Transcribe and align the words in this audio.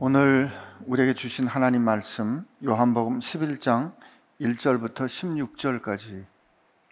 오늘 0.00 0.50
우리에게 0.86 1.14
주신 1.14 1.46
하나님 1.46 1.82
말씀 1.82 2.44
요한복음 2.64 3.20
11장 3.20 3.92
1절부터 4.40 5.06
16절까지 5.06 6.24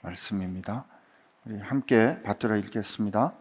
말씀입니다. 0.02 0.84
우리 1.44 1.58
함께 1.58 2.23
받들어 2.23 2.57
읽겠습니다. 2.57 3.33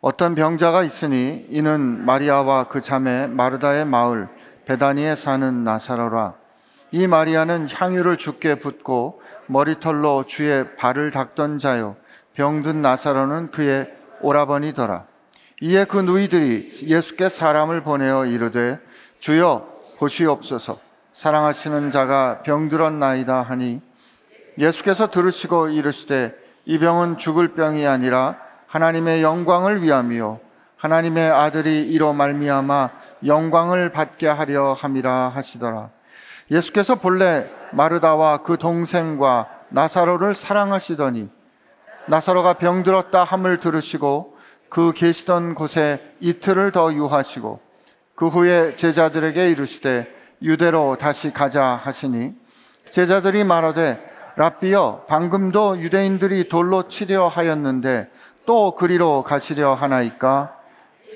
어떤 0.00 0.34
병자가 0.34 0.82
있으니 0.84 1.44
이는 1.50 2.02
마리아와 2.06 2.68
그 2.68 2.80
자매 2.80 3.26
마르다의 3.26 3.84
마을 3.84 4.26
베다니에 4.64 5.16
사는 5.16 5.64
나사로라. 5.64 6.34
이 6.90 7.06
마리아는 7.06 7.68
향유를 7.68 8.16
죽게 8.16 8.54
붓고 8.54 9.20
머리털로 9.48 10.24
주의 10.26 10.76
발을 10.76 11.10
닦던 11.10 11.58
자요. 11.58 11.96
병든 12.32 12.80
나사로는 12.80 13.50
그의 13.50 13.94
오라버니더라. 14.22 15.06
이에 15.60 15.84
그 15.84 15.98
누이들이 15.98 16.70
예수께 16.82 17.28
사람을 17.28 17.82
보내어 17.82 18.26
이르되 18.26 18.78
주여 19.20 19.68
보시옵소서. 19.98 20.78
사랑하시는 21.12 21.90
자가 21.90 22.40
병들었나이다 22.40 23.42
하니. 23.42 23.80
예수께서 24.58 25.10
들으시고 25.10 25.68
이르시되 25.68 26.34
이 26.64 26.78
병은 26.78 27.18
죽을 27.18 27.54
병이 27.54 27.86
아니라 27.86 28.38
하나님의 28.66 29.22
영광을 29.22 29.82
위함이요. 29.82 30.40
하나님의 30.76 31.30
아들이 31.30 31.82
이로 31.82 32.12
말미암아 32.12 32.90
영광을 33.26 33.92
받게 33.92 34.26
하려 34.26 34.74
함이라 34.74 35.28
하시더라. 35.28 35.90
예수께서 36.50 36.96
본래 36.96 37.48
마르다와 37.72 38.38
그 38.38 38.58
동생과 38.58 39.48
나사로를 39.70 40.34
사랑하시더니 40.34 41.30
나사로가 42.06 42.54
병들었다 42.54 43.24
함을 43.24 43.60
들으시고 43.60 44.33
그 44.74 44.92
계시던 44.92 45.54
곳에 45.54 46.00
이틀을 46.18 46.72
더 46.72 46.92
유하시고 46.92 47.60
그 48.16 48.26
후에 48.26 48.74
제자들에게 48.74 49.52
이르시되 49.52 50.12
유대로 50.42 50.96
다시 50.98 51.32
가자 51.32 51.80
하시니 51.80 52.32
제자들이 52.90 53.44
말하되 53.44 54.04
랍비여 54.34 55.04
방금도 55.06 55.78
유대인들이 55.78 56.48
돌로 56.48 56.88
치려 56.88 57.28
하였는데 57.28 58.10
또 58.46 58.74
그리로 58.74 59.22
가시려 59.22 59.74
하나이까? 59.74 60.56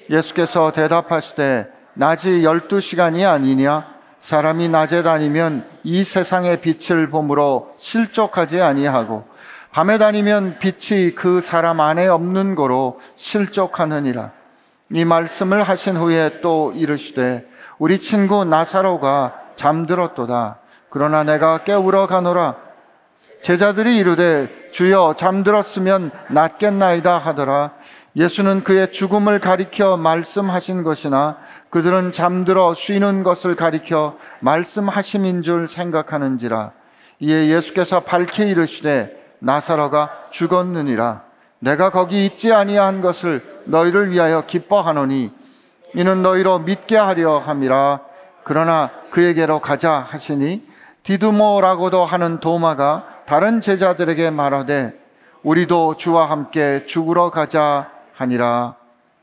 예수께서 0.09 0.71
대답하시되 0.71 1.67
낮이 1.95 2.45
열두 2.45 2.81
시간이 2.81 3.27
아니냐? 3.27 3.93
사람이 4.21 4.69
낮에 4.69 5.03
다니면 5.03 5.67
이 5.83 6.05
세상의 6.05 6.61
빛을 6.61 7.11
보므로 7.11 7.75
실족하지 7.77 8.61
아니하고 8.61 9.25
밤에 9.71 9.99
다니면 9.99 10.59
빛이 10.59 11.15
그 11.15 11.41
사람 11.41 11.81
안에 11.81 12.09
없는 12.09 12.55
거로 12.55 13.01
실족하느니라 13.17 14.33
이 14.91 15.05
말씀을 15.05 15.63
하신 15.63 15.97
후에 15.97 16.41
또 16.41 16.73
이르시되 16.75 17.47
우리 17.79 17.99
친구 18.01 18.45
나사로가 18.45 19.41
잠들었도다. 19.55 20.59
그러나 20.91 21.25
내가 21.25 21.59
깨우러 21.65 22.07
가노라. 22.07 22.57
제자들이 23.43 23.99
이르되 23.99 24.49
주여 24.73 25.15
잠들었으면 25.17 26.11
낫겠나이다 26.31 27.19
하더라. 27.19 27.73
예수는 28.17 28.65
그의 28.65 28.91
죽음을 28.91 29.39
가리켜 29.39 29.97
말씀하신 29.97 30.83
것이나 30.83 31.37
그들은 31.71 32.11
잠들어 32.11 32.75
쉬는 32.75 33.23
것을 33.23 33.55
가리켜 33.55 34.17
말씀하심인 34.41 35.43
줄 35.43 35.69
생각하는지라. 35.69 36.73
이에 37.21 37.49
예수께서 37.49 38.01
밝히 38.01 38.49
이르시되 38.49 39.18
나사로가 39.41 40.29
죽었느니라. 40.31 41.23
내가 41.61 41.91
거기 41.91 42.25
있지 42.25 42.53
아니한 42.53 43.01
것을 43.01 43.63
너희를 43.65 44.11
위하여 44.13 44.43
기뻐하노니 44.47 45.33
이는 45.95 46.23
너희로 46.23 46.61
믿게 46.61 46.97
하려 46.97 47.39
함이라. 47.39 48.01
그러나 48.45 48.91
그에게로 49.11 49.61
가자 49.61 49.93
하시니 49.93 50.67
디두모라고도 51.03 52.05
하는 52.05 52.39
도마가 52.39 53.23
다른 53.27 53.61
제자들에게 53.61 54.31
말하되 54.31 54.99
우리도 55.43 55.97
주와 55.97 56.31
함께 56.31 56.85
죽으러 56.87 57.31
가자 57.31 57.91
하니라. 58.15 58.77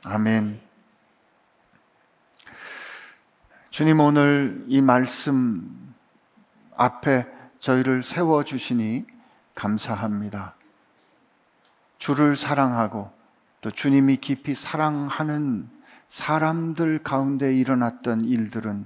아멘. 0.04 0.60
주님 3.70 4.00
오늘 4.00 4.64
이 4.68 4.82
말씀 4.82 5.94
앞에 6.78 7.26
저희를 7.60 8.04
세워 8.04 8.44
주시니 8.44 9.06
감사합니다. 9.56 10.54
주를 11.98 12.38
사랑하고 12.38 13.12
또 13.62 13.72
주님이 13.72 14.18
깊이 14.18 14.54
사랑하는 14.54 15.70
사람들 16.08 17.02
가운데 17.02 17.56
일어났던 17.56 18.22
일들은 18.22 18.86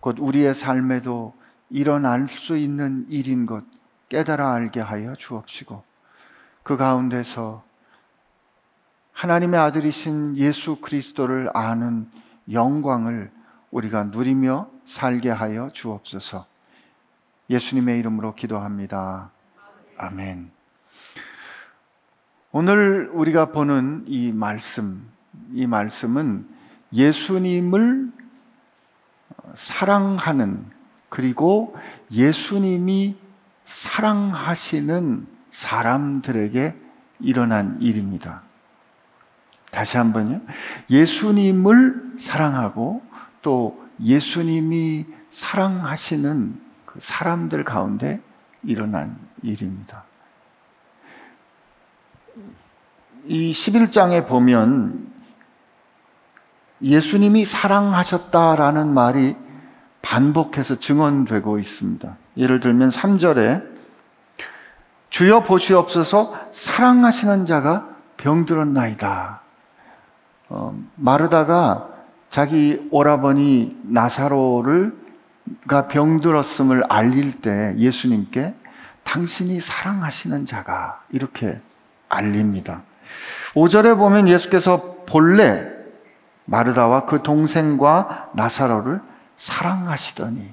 곧 0.00 0.16
우리의 0.18 0.54
삶에도 0.54 1.34
일어날 1.70 2.28
수 2.28 2.56
있는 2.56 3.06
일인 3.08 3.46
것 3.46 3.64
깨달아 4.08 4.52
알게 4.52 4.80
하여 4.80 5.14
주옵시고 5.14 5.82
그 6.62 6.76
가운데서 6.76 7.62
하나님의 9.12 9.58
아들이신 9.60 10.36
예수 10.36 10.76
그리스도를 10.76 11.50
아는 11.54 12.10
영광을 12.50 13.30
우리가 13.70 14.04
누리며 14.04 14.68
살게 14.86 15.30
하여 15.30 15.70
주옵소서. 15.72 16.46
예수님의 17.48 17.98
이름으로 17.98 18.34
기도합니다. 18.34 19.30
아멘. 20.02 20.50
오늘 22.52 23.10
우리가 23.12 23.52
보는 23.52 24.04
이 24.06 24.32
말씀, 24.32 25.06
이 25.52 25.66
말씀은 25.66 26.48
예수님을 26.90 28.10
사랑하는 29.54 30.64
그리고 31.10 31.76
예수님이 32.10 33.14
사랑하시는 33.66 35.26
사람들에게 35.50 36.76
일어난 37.20 37.76
일입니다. 37.82 38.40
다시 39.70 39.98
한번요. 39.98 40.40
예수님을 40.88 42.14
사랑하고 42.18 43.02
또 43.42 43.86
예수님이 44.02 45.04
사랑하시는 45.28 46.58
그 46.86 47.00
사람들 47.00 47.64
가운데 47.64 48.22
일어난 48.62 49.16
일입니다. 49.42 50.04
이 53.26 53.52
11장에 53.52 54.26
보면 54.26 55.10
예수님이 56.82 57.44
사랑하셨다라는 57.44 58.92
말이 58.92 59.36
반복해서 60.02 60.76
증언되고 60.76 61.58
있습니다. 61.58 62.16
예를 62.36 62.60
들면 62.60 62.90
3절에 62.90 63.68
주여 65.10 65.42
보시옵소서 65.42 66.34
사랑하시는 66.52 67.44
자가 67.44 67.88
병들었나이다. 68.16 69.40
어, 70.48 70.78
마르다가 70.96 71.88
자기 72.30 72.88
오라버니 72.90 73.76
나사로를 73.82 74.99
가 75.66 75.88
병들었음을 75.88 76.84
알릴 76.88 77.32
때 77.32 77.74
예수님께 77.78 78.54
당신이 79.04 79.60
사랑하시는 79.60 80.46
자가 80.46 81.02
이렇게 81.10 81.58
알립니다. 82.08 82.82
5절에 83.54 83.96
보면 83.96 84.28
예수께서 84.28 84.96
본래 85.06 85.68
마르다와 86.44 87.06
그 87.06 87.22
동생과 87.22 88.30
나사로를 88.34 89.00
사랑하시더니 89.36 90.48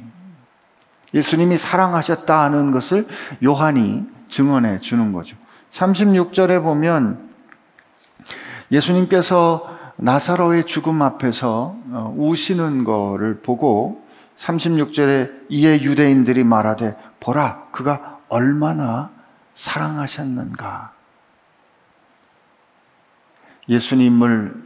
예수님이 1.13 1.57
사랑하셨다 1.57 2.39
하는 2.43 2.71
것을 2.71 3.07
요한이 3.43 4.05
증언해 4.29 4.79
주는 4.79 5.11
거죠. 5.11 5.35
36절에 5.71 6.61
보면 6.61 7.29
예수님께서 8.71 9.77
나사로의 9.95 10.65
죽음 10.65 11.01
앞에서 11.01 11.75
어, 11.89 12.15
우시는 12.17 12.83
거를 12.83 13.41
보고 13.41 14.06
36절에 14.37 15.47
이에 15.49 15.81
유대인들이 15.81 16.43
말하되 16.43 16.95
보라 17.19 17.67
그가 17.71 18.19
얼마나 18.29 19.11
사랑하셨는가 19.55 20.93
예수님을 23.67 24.63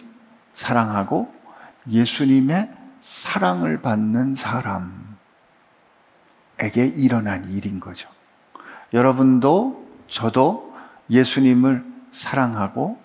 사랑하고 0.53 1.33
예수님의 1.89 2.69
사랑을 2.99 3.81
받는 3.81 4.35
사람에게 4.35 4.91
일어난 6.95 7.49
일인 7.49 7.79
거죠. 7.79 8.07
여러분도 8.93 9.87
저도 10.07 10.75
예수님을 11.09 11.83
사랑하고 12.11 12.99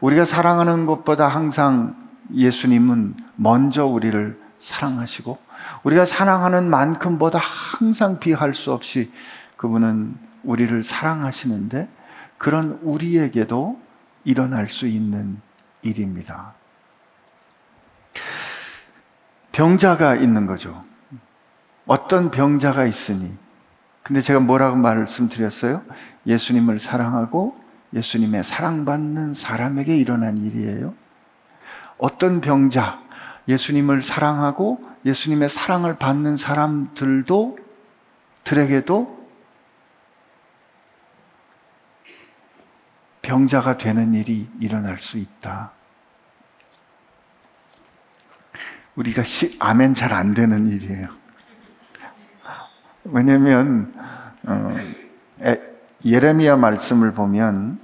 우리가 0.00 0.24
사랑하는 0.24 0.86
것보다 0.86 1.28
항상 1.28 1.94
예수님은 2.32 3.14
먼저 3.36 3.84
우리를 3.84 4.43
사랑하시고 4.64 5.38
우리가 5.82 6.06
사랑하는 6.06 6.70
만큼보다 6.70 7.38
항상 7.38 8.18
비할 8.18 8.54
수 8.54 8.72
없이 8.72 9.12
그분은 9.58 10.16
우리를 10.42 10.82
사랑하시는데 10.82 11.88
그런 12.38 12.78
우리에게도 12.82 13.78
일어날 14.24 14.68
수 14.68 14.86
있는 14.86 15.40
일입니다. 15.82 16.54
병자가 19.52 20.16
있는 20.16 20.46
거죠. 20.46 20.82
어떤 21.86 22.30
병자가 22.30 22.86
있으니. 22.86 23.36
근데 24.02 24.22
제가 24.22 24.40
뭐라고 24.40 24.76
말씀드렸어요? 24.76 25.82
예수님을 26.26 26.80
사랑하고 26.80 27.56
예수님의 27.92 28.42
사랑받는 28.44 29.34
사람에게 29.34 29.96
일어난 29.96 30.38
일이에요. 30.38 30.94
어떤 31.98 32.40
병자, 32.40 33.03
예수님을 33.48 34.02
사랑하고 34.02 34.82
예수님의 35.04 35.48
사랑을 35.48 35.96
받는 35.96 36.36
사람들도 36.36 37.58
들에게도 38.44 39.24
병자가 43.22 43.78
되는 43.78 44.14
일이 44.14 44.48
일어날 44.60 44.98
수 44.98 45.16
있다. 45.18 45.72
우리가 48.96 49.24
시, 49.24 49.56
아멘 49.60 49.94
잘 49.94 50.12
안 50.12 50.34
되는 50.34 50.66
일이에요. 50.68 51.08
왜냐면 53.04 53.92
어, 54.46 54.76
예레미야 56.04 56.56
말씀을 56.56 57.12
보면 57.12 57.83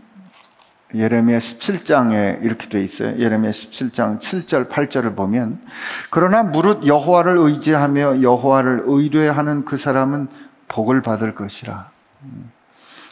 예레미야 0.94 1.38
17장에 1.38 2.42
이렇게 2.44 2.68
돼 2.68 2.82
있어요. 2.82 3.16
예레미야 3.18 3.50
17장 3.50 4.18
7절 4.18 4.68
8절을 4.68 5.14
보면 5.14 5.60
그러나 6.10 6.42
무릇 6.42 6.86
여호와를 6.86 7.36
의지하며 7.38 8.22
여호와를 8.22 8.82
의뢰하는 8.84 9.64
그 9.64 9.76
사람은 9.76 10.28
복을 10.68 11.02
받을 11.02 11.34
것이라. 11.34 11.90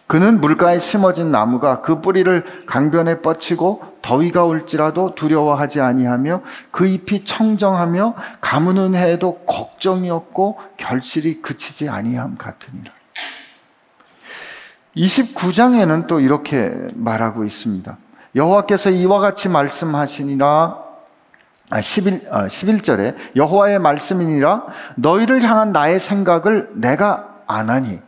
그는 0.09 0.41
물가에 0.41 0.79
심어진 0.79 1.31
나무가 1.31 1.83
그 1.83 2.01
뿌리를 2.01 2.43
강변에 2.67 3.21
뻗치고 3.21 3.99
더위가 4.01 4.47
올지라도 4.47 5.15
두려워하지 5.15 5.83
아니하며 5.83 6.41
그 6.71 6.87
잎이 6.87 7.25
청정하며 7.27 8.15
가무는 8.41 8.95
해에도 8.95 9.41
걱정이 9.41 10.09
없고 10.09 10.59
결실이 10.79 11.43
그치지 11.43 11.91
아니함 11.91 12.39
같으니라. 12.39 12.98
29장에는 14.97 16.07
또 16.07 16.21
이렇게 16.21 16.89
말하고 16.95 17.45
있습니다. 17.45 17.97
여호와께서 18.35 18.91
이와 18.91 19.21
같이 19.21 19.49
말씀하시니라. 19.49 20.89
11, 21.83 22.23
아, 22.31 22.47
11절에 22.47 23.15
아, 23.15 23.19
여호와의 23.37 23.79
말씀이니라. 23.79 24.65
너희를 24.97 25.43
향한 25.43 25.73
나의 25.73 26.01
생각을 26.01 26.71
내가 26.75 27.43
아나니. 27.47 28.01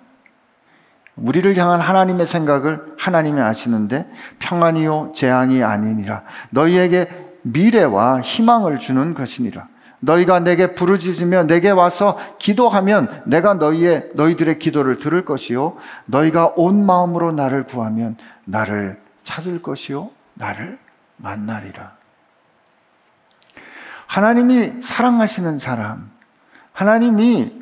우리를 1.17 1.55
향한 1.56 1.81
하나님의 1.81 2.25
생각을 2.25 2.94
하나님이 2.99 3.41
아시는데 3.41 4.06
평안이요 4.38 5.12
재앙이 5.15 5.62
아니니라. 5.62 6.23
너희에게 6.50 7.09
미래와 7.43 8.21
희망을 8.21 8.79
주는 8.79 9.15
것이니라 9.15 9.67
너희가 10.00 10.41
내게 10.41 10.75
부르짖으며 10.75 11.44
내게 11.44 11.70
와서 11.70 12.19
기도하면 12.38 13.23
내가 13.26 13.55
너희의 13.55 14.11
너희들의 14.14 14.58
기도를 14.58 14.99
들을 14.99 15.25
것이요 15.25 15.76
너희가 16.06 16.55
온 16.56 16.85
마음으로 16.85 17.32
나를 17.32 17.64
구하면 17.64 18.17
나를 18.44 19.00
찾을 19.25 19.62
것이요 19.62 20.11
나를 20.35 20.79
만나리라. 21.17 21.93
하나님이 24.06 24.82
사랑하시는 24.82 25.58
사람, 25.58 26.11
하나님이 26.73 27.52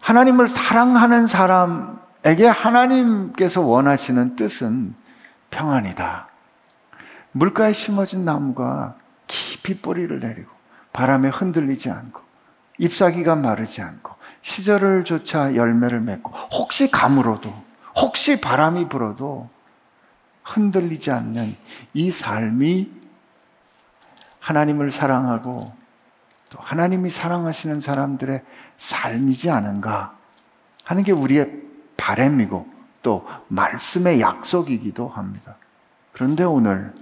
하나님을 0.00 0.46
사랑하는 0.46 1.26
사람에게 1.26 2.46
하나님께서 2.46 3.62
원하시는 3.62 4.36
뜻은 4.36 4.94
평안이다. 5.50 6.28
물가에 7.32 7.72
심어진 7.72 8.24
나무가 8.24 8.94
깊이 9.26 9.80
뿌리를 9.80 10.20
내리고 10.20 10.55
바람에 10.96 11.28
흔들리지 11.28 11.90
않고 11.90 12.22
잎사귀가 12.78 13.36
마르지 13.36 13.82
않고 13.82 14.14
시절을 14.40 15.04
조차 15.04 15.54
열매를 15.54 16.00
맺고 16.00 16.30
혹시 16.30 16.90
가물어도 16.90 17.52
혹시 17.96 18.40
바람이 18.40 18.88
불어도 18.88 19.50
흔들리지 20.42 21.10
않는 21.10 21.54
이 21.92 22.10
삶이 22.10 22.90
하나님을 24.40 24.90
사랑하고 24.90 25.70
또 26.48 26.58
하나님이 26.60 27.10
사랑하시는 27.10 27.82
사람들의 27.82 28.42
삶이지 28.78 29.50
않은가 29.50 30.16
하는 30.84 31.02
게 31.02 31.12
우리의 31.12 31.60
바램이고 31.98 32.66
또 33.02 33.26
말씀의 33.48 34.22
약속이기도 34.22 35.08
합니다. 35.08 35.56
그런데 36.12 36.42
오늘 36.44 36.94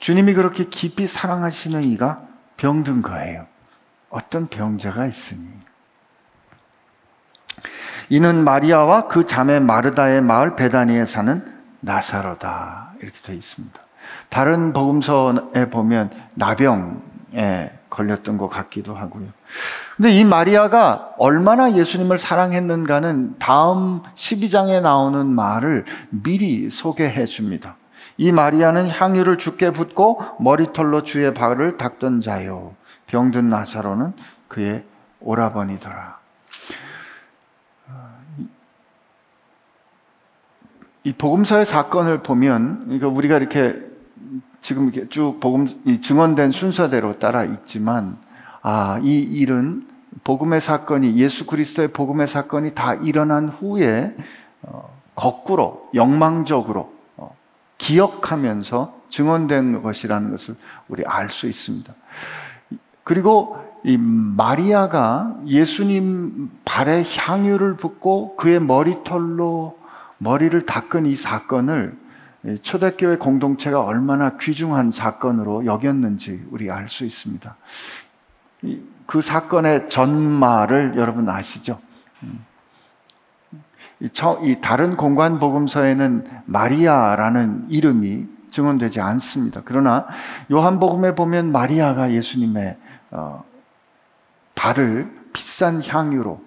주님이 0.00 0.34
그렇게 0.34 0.64
깊이 0.68 1.06
사랑하시는 1.06 1.84
이가 1.84 2.27
병든 2.58 3.00
거예요. 3.02 3.46
어떤 4.10 4.48
병자가 4.48 5.06
있으니. 5.06 5.48
이는 8.10 8.44
마리아와 8.44 9.08
그 9.08 9.26
자매 9.26 9.60
마르다의 9.60 10.22
마을 10.22 10.56
베다니에 10.56 11.06
사는 11.06 11.44
나사로다. 11.80 12.92
이렇게 13.00 13.18
되어 13.22 13.34
있습니다. 13.34 13.80
다른 14.28 14.72
복음서에 14.72 15.70
보면 15.70 16.10
나병에 16.34 17.72
걸렸던 17.90 18.38
것 18.38 18.48
같기도 18.48 18.94
하고요. 18.94 19.26
근데 19.96 20.10
이 20.10 20.24
마리아가 20.24 21.12
얼마나 21.18 21.72
예수님을 21.72 22.18
사랑했는가는 22.18 23.38
다음 23.38 24.02
12장에 24.14 24.80
나오는 24.80 25.26
말을 25.26 25.84
미리 26.10 26.70
소개해 26.70 27.26
줍니다. 27.26 27.76
이 28.18 28.32
마리아는 28.32 28.88
향유를 28.88 29.38
죽게 29.38 29.70
붓고 29.70 30.20
머리털로 30.40 31.04
주의 31.04 31.32
발을 31.32 31.78
닦던 31.78 32.20
자요. 32.20 32.74
병든 33.06 33.48
나사로는 33.48 34.12
그의 34.48 34.84
오라버니더라. 35.20 36.18
이 41.04 41.12
복음서의 41.12 41.64
사건을 41.64 42.22
보면, 42.24 43.00
우리가 43.02 43.36
이렇게 43.36 43.80
지금 44.60 44.90
이렇게 44.92 45.08
쭉 45.08 45.38
복음 45.40 45.68
증언된 46.00 46.50
순서대로 46.50 47.20
따라 47.20 47.44
있지만, 47.44 48.18
아, 48.62 48.98
이 49.02 49.20
일은 49.20 49.86
복음의 50.24 50.60
사건이 50.60 51.16
예수 51.16 51.46
그리스도의 51.46 51.92
복음의 51.92 52.26
사건이 52.26 52.74
다 52.74 52.94
일어난 52.94 53.48
후에 53.48 54.14
어, 54.62 54.90
거꾸로 55.14 55.88
영망적으로 55.94 56.97
기억하면서 57.78 59.02
증언된 59.08 59.82
것이라는 59.82 60.30
것을 60.30 60.56
우리 60.88 61.04
알 61.06 61.30
수 61.30 61.46
있습니다. 61.46 61.94
그리고 63.04 63.64
이 63.84 63.96
마리아가 63.96 65.36
예수님 65.46 66.50
발에 66.64 67.04
향유를 67.04 67.76
붓고 67.76 68.36
그의 68.36 68.60
머리털로 68.60 69.78
머리를 70.18 70.66
닦은 70.66 71.06
이 71.06 71.16
사건을 71.16 71.96
초대교회 72.62 73.16
공동체가 73.16 73.80
얼마나 73.80 74.36
귀중한 74.36 74.90
사건으로 74.90 75.64
여겼는지 75.64 76.44
우리 76.50 76.70
알 76.70 76.88
수 76.88 77.04
있습니다. 77.04 77.56
그 79.06 79.22
사건의 79.22 79.88
전말을 79.88 80.94
여러분 80.96 81.28
아시죠? 81.28 81.80
음. 84.00 84.08
이 84.42 84.56
다른 84.60 84.96
공관 84.96 85.38
복음서에는 85.38 86.26
마리아라는 86.46 87.66
이름이 87.70 88.26
증언되지 88.50 89.00
않습니다. 89.00 89.62
그러나 89.64 90.06
요한복음에 90.50 91.14
보면 91.14 91.52
마리아가 91.52 92.10
예수님의 92.12 92.76
어, 93.10 93.44
발을 94.54 95.10
비싼 95.32 95.82
향유로 95.82 96.42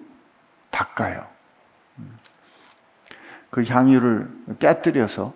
닦아요. 0.70 1.26
그 3.50 3.64
향유를 3.64 4.30
깨뜨려서 4.58 5.34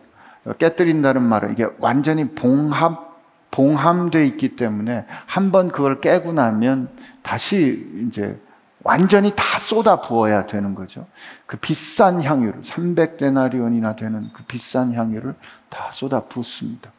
깨뜨린다는 0.58 1.22
말은 1.22 1.52
이게 1.52 1.66
완전히 1.78 2.28
봉합 2.28 3.06
봉함돼 3.50 4.26
있기 4.26 4.56
때문에 4.56 5.06
한 5.26 5.50
번 5.50 5.68
그걸 5.68 6.00
깨고 6.00 6.32
나면 6.32 6.88
다시 7.22 7.88
이제 8.06 8.38
완전히 8.86 9.32
다 9.34 9.58
쏟아 9.58 10.00
부어야 10.00 10.46
되는 10.46 10.76
거죠. 10.76 11.06
그 11.44 11.56
비싼 11.56 12.22
향유를 12.22 12.62
300데나리온이나 12.62 13.96
되는 13.96 14.30
그 14.32 14.44
비싼 14.44 14.92
향유를 14.92 15.34
다 15.68 15.90
쏟아 15.92 16.20
붓습니다. 16.20 16.92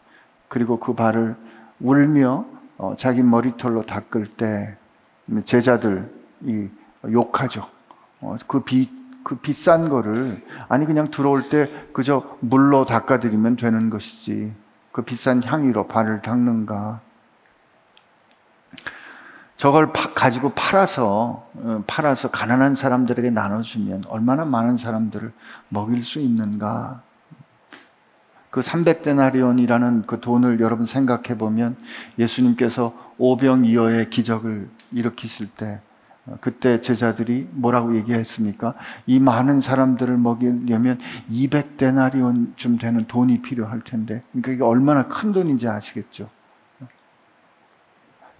그리고 0.50 0.79
그 0.79 0.94
발을 0.94 1.38
울며 1.79 2.46
어, 2.77 2.94
자기 2.98 3.24
머리털로 3.24 3.86
닦을 3.86 4.27
때 4.36 4.75
제자들이 5.46 6.70
욕하죠. 7.10 7.65
어, 8.20 8.36
그 8.48 8.63
비, 8.63 8.89
그 9.24 9.38
비싼 9.38 9.88
거를 9.88 10.46
아니 10.67 10.86
그냥 10.86 11.10
들어올 11.10 11.50
때 11.50 11.72
그저 11.94 12.38
물로 12.41 12.86
닦아드리면 12.86 13.56
되는 13.56 13.89
것이지 13.89 14.51
그 14.91 15.03
비싼 15.03 15.41
향유로 15.41 15.88
발을 15.88 16.22
닦는가 16.22 17.00
저걸 19.58 19.92
파, 19.92 20.14
가지고 20.14 20.52
팔아서 20.52 21.48
어, 21.56 21.84
팔아서 21.88 22.30
가난한 22.30 22.76
사람들에게 22.76 23.32
나눠주면 23.32 24.04
얼마나 24.08 24.46
많은 24.46 24.78
사람들을 24.78 25.32
먹일 25.70 26.04
수 26.04 26.20
있는가? 26.20 27.02
그그 28.52 28.62
300데나리온이라는 28.62 30.06
그 30.06 30.20
돈을 30.22 30.60
여러분 30.60 30.86
생각해 30.86 31.38
보면 31.38 31.76
예수님께서 32.20 32.94
오병이어의 33.18 34.12
기적을 34.12 34.70
일으키실 34.92 35.48
때 35.48 35.80
어, 36.28 36.38
그때 36.40 36.80
제자들이 36.80 37.48
뭐라고 37.52 37.96
얘기했습니까? 37.98 38.76
이 39.08 39.20
많은 39.20 39.60
사람들을 39.60 40.18
먹이려면 40.18 41.00
200데나리온쯤 41.32 42.80
되는 42.80 43.06
돈이 43.08 43.42
필요할 43.42 43.82
텐데. 43.82 44.22
그러니까 44.32 44.52
이게 44.52 44.64
얼마나 44.64 45.08
큰 45.08 45.32
돈인지 45.32 45.68
아시겠죠? 45.68 46.30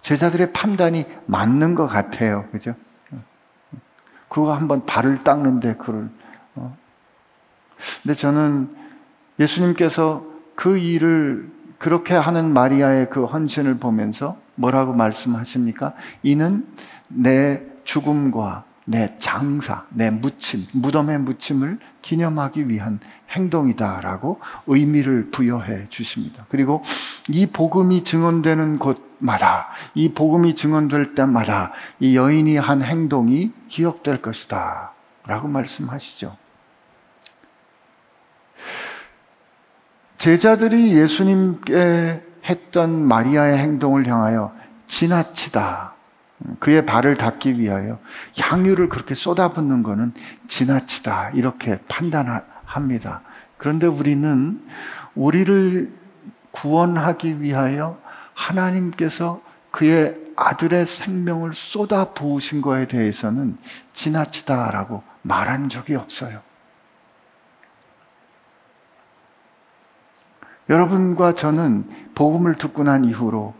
제자들의 0.08 0.54
판단이 0.54 1.06
맞는 1.26 1.76
것 1.76 1.86
같아요. 1.86 2.46
그죠? 2.54 2.76
그거 4.30 4.54
한번 4.54 4.86
발을 4.86 5.26
닦는데 5.26 5.76
그걸. 5.76 6.10
어. 6.56 6.78
근데 8.02 8.14
저는 8.14 8.74
예수님께서 9.38 10.26
그 10.56 10.78
일을 10.78 11.52
그렇게 11.78 12.14
하는 12.16 12.54
마리아의 12.54 13.10
그 13.10 13.26
헌신을 13.26 13.80
보면서 13.80 14.38
뭐라고 14.56 14.94
말씀하십니까? 14.94 15.94
이는 16.24 16.66
내 17.10 17.62
죽음과 17.84 18.64
내 18.90 19.14
장사, 19.20 19.84
내 19.90 20.10
묻힘, 20.10 20.66
무덤의 20.72 21.20
묻힘을 21.20 21.78
기념하기 22.02 22.70
위한 22.70 23.02
행동이다라고 23.30 24.40
의미를 24.66 25.30
부여해 25.30 25.90
주십니다. 25.90 26.46
그리고 26.48 26.82
이 27.28 27.46
복음이 27.48 28.06
증언되는 28.06 28.80
곳마다, 28.80 29.68
이 29.94 30.14
복음이 30.14 30.56
증언될 30.56 31.16
때마다 31.16 31.74
이 32.00 32.16
여인이 32.16 32.56
한 32.56 32.82
행동이 32.82 33.52
기억될 33.68 34.22
것이다. 34.22 34.94
라고 35.26 35.50
말씀하시죠. 35.50 36.38
제자들이 40.18 40.96
예수님께 40.96 42.24
했던 42.46 43.06
마리아의 43.06 43.58
행동을 43.58 44.08
향하여 44.08 44.56
지나치다. 44.88 45.97
그의 46.60 46.86
발을 46.86 47.16
닦기 47.18 47.60
위하여 47.60 48.00
향유를 48.38 48.90
그렇게 48.90 49.16
쏟아붓는 49.16 49.84
것은 49.84 50.14
지나치다. 50.48 51.32
이렇게 51.32 51.80
판단합니다. 51.88 53.22
그런데 53.58 53.88
우리는 53.88 54.62
우리를 55.16 55.92
구원하기 56.52 57.42
위하여 57.42 58.00
하나님께서 58.34 59.42
그의 59.72 60.16
아들의 60.36 60.86
생명을 60.86 61.54
쏟아 61.54 62.14
부으신 62.14 62.62
거에 62.62 62.88
대해서는 62.88 63.58
지나치다라고 63.94 65.04
말한 65.24 65.70
적이 65.70 65.96
없어요. 65.96 66.42
여러분과 70.70 71.34
저는 71.34 71.90
복음을 72.14 72.56
듣고 72.56 72.84
난 72.84 73.06
이후로 73.06 73.56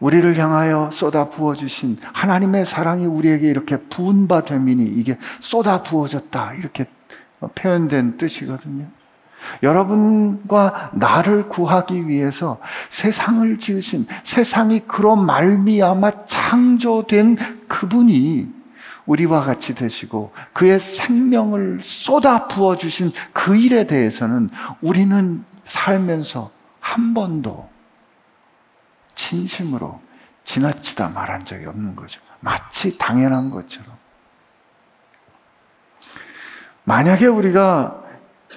우리를 0.00 0.36
향하여 0.38 0.90
쏟아 0.90 1.28
부어 1.28 1.54
주신 1.54 1.98
하나님의 2.12 2.64
사랑이 2.64 3.06
우리에게 3.06 3.48
이렇게 3.48 3.76
부은 3.76 4.28
바 4.28 4.42
되미니 4.42 4.84
이게 4.84 5.16
쏟아 5.40 5.82
부어졌다. 5.82 6.54
이렇게 6.54 6.86
표현된 7.54 8.16
뜻이거든요. 8.18 8.86
여러분과 9.62 10.90
나를 10.94 11.48
구하기 11.48 12.08
위해서 12.08 12.58
세상을 12.90 13.58
지으신 13.58 14.06
세상이 14.22 14.80
그로 14.80 15.16
말미암아 15.16 16.26
창조된 16.26 17.36
그분이 17.68 18.48
우리와 19.06 19.40
같이 19.40 19.74
되시고 19.74 20.32
그의 20.52 20.78
생명을 20.78 21.80
쏟아 21.82 22.46
부어 22.48 22.76
주신 22.76 23.12
그 23.32 23.56
일에 23.56 23.84
대해서는 23.84 24.50
우리는 24.82 25.42
살면서 25.64 26.50
한 26.80 27.14
번도 27.14 27.68
진심으로 29.20 30.00
지나치다 30.44 31.10
말한 31.10 31.44
적이 31.44 31.66
없는 31.66 31.94
거죠. 31.94 32.20
마치 32.40 32.96
당연한 32.96 33.50
것처럼. 33.50 33.90
만약에 36.84 37.26
우리가 37.26 38.02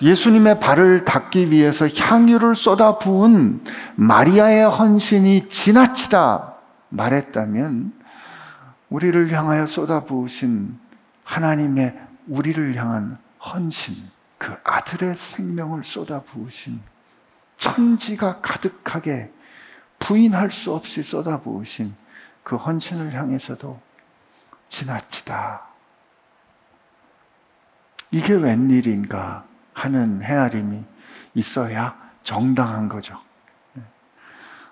예수님의 0.02 0.60
발을 0.60 1.06
닦기 1.06 1.52
위해서 1.52 1.88
향유를 1.88 2.56
쏟아 2.56 2.98
부은 2.98 3.64
마리아의 3.96 4.70
헌신이 4.70 5.50
지나치다 5.50 6.56
말했다면 6.90 7.94
우리를 8.90 9.32
향하여 9.32 9.68
쏟아 9.68 10.04
부으신 10.04 10.80
하나님의 11.24 12.00
우리를 12.28 12.76
향한 12.76 13.18
헌신, 13.46 13.96
그 14.38 14.56
아들의 14.64 15.16
생명을 15.16 15.84
쏟아 15.84 16.22
부으신 16.22 16.80
천지가 17.58 18.40
가득하게 18.42 19.30
부인할 20.04 20.52
수 20.52 20.74
없이 20.74 21.02
쏟아부으신 21.02 21.96
그 22.44 22.58
헌신을 22.58 23.14
향해서도 23.14 23.80
지나치다. 24.68 25.62
이게 28.12 28.34
웬일인가 28.34 29.46
하는 29.74 30.22
헤아림이 30.22 30.84
있어야 31.36 31.98
정당한 32.22 32.90
거죠. 32.90 33.18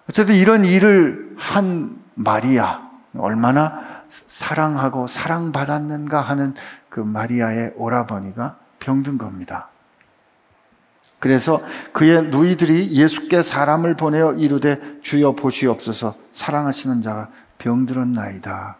어쨌든 0.09 0.35
이런 0.35 0.65
일을 0.65 1.35
한 1.38 2.03
마리아, 2.15 2.89
얼마나 3.15 4.03
사랑하고 4.09 5.07
사랑받았는가 5.07 6.21
하는 6.21 6.53
그 6.89 7.00
마리아의 7.00 7.73
오라버니가 7.77 8.57
병든 8.79 9.17
겁니다. 9.17 9.69
그래서 11.22 11.62
그의 11.94 12.24
누이들이 12.24 12.94
예수께 12.94 13.44
사람을 13.44 13.96
보내어 13.96 14.34
이르되 14.34 14.80
주여 15.01 15.34
보시옵소서 15.34 16.16
사랑하시는 16.32 17.04
자가 17.04 17.30
병들었나이다. 17.60 18.78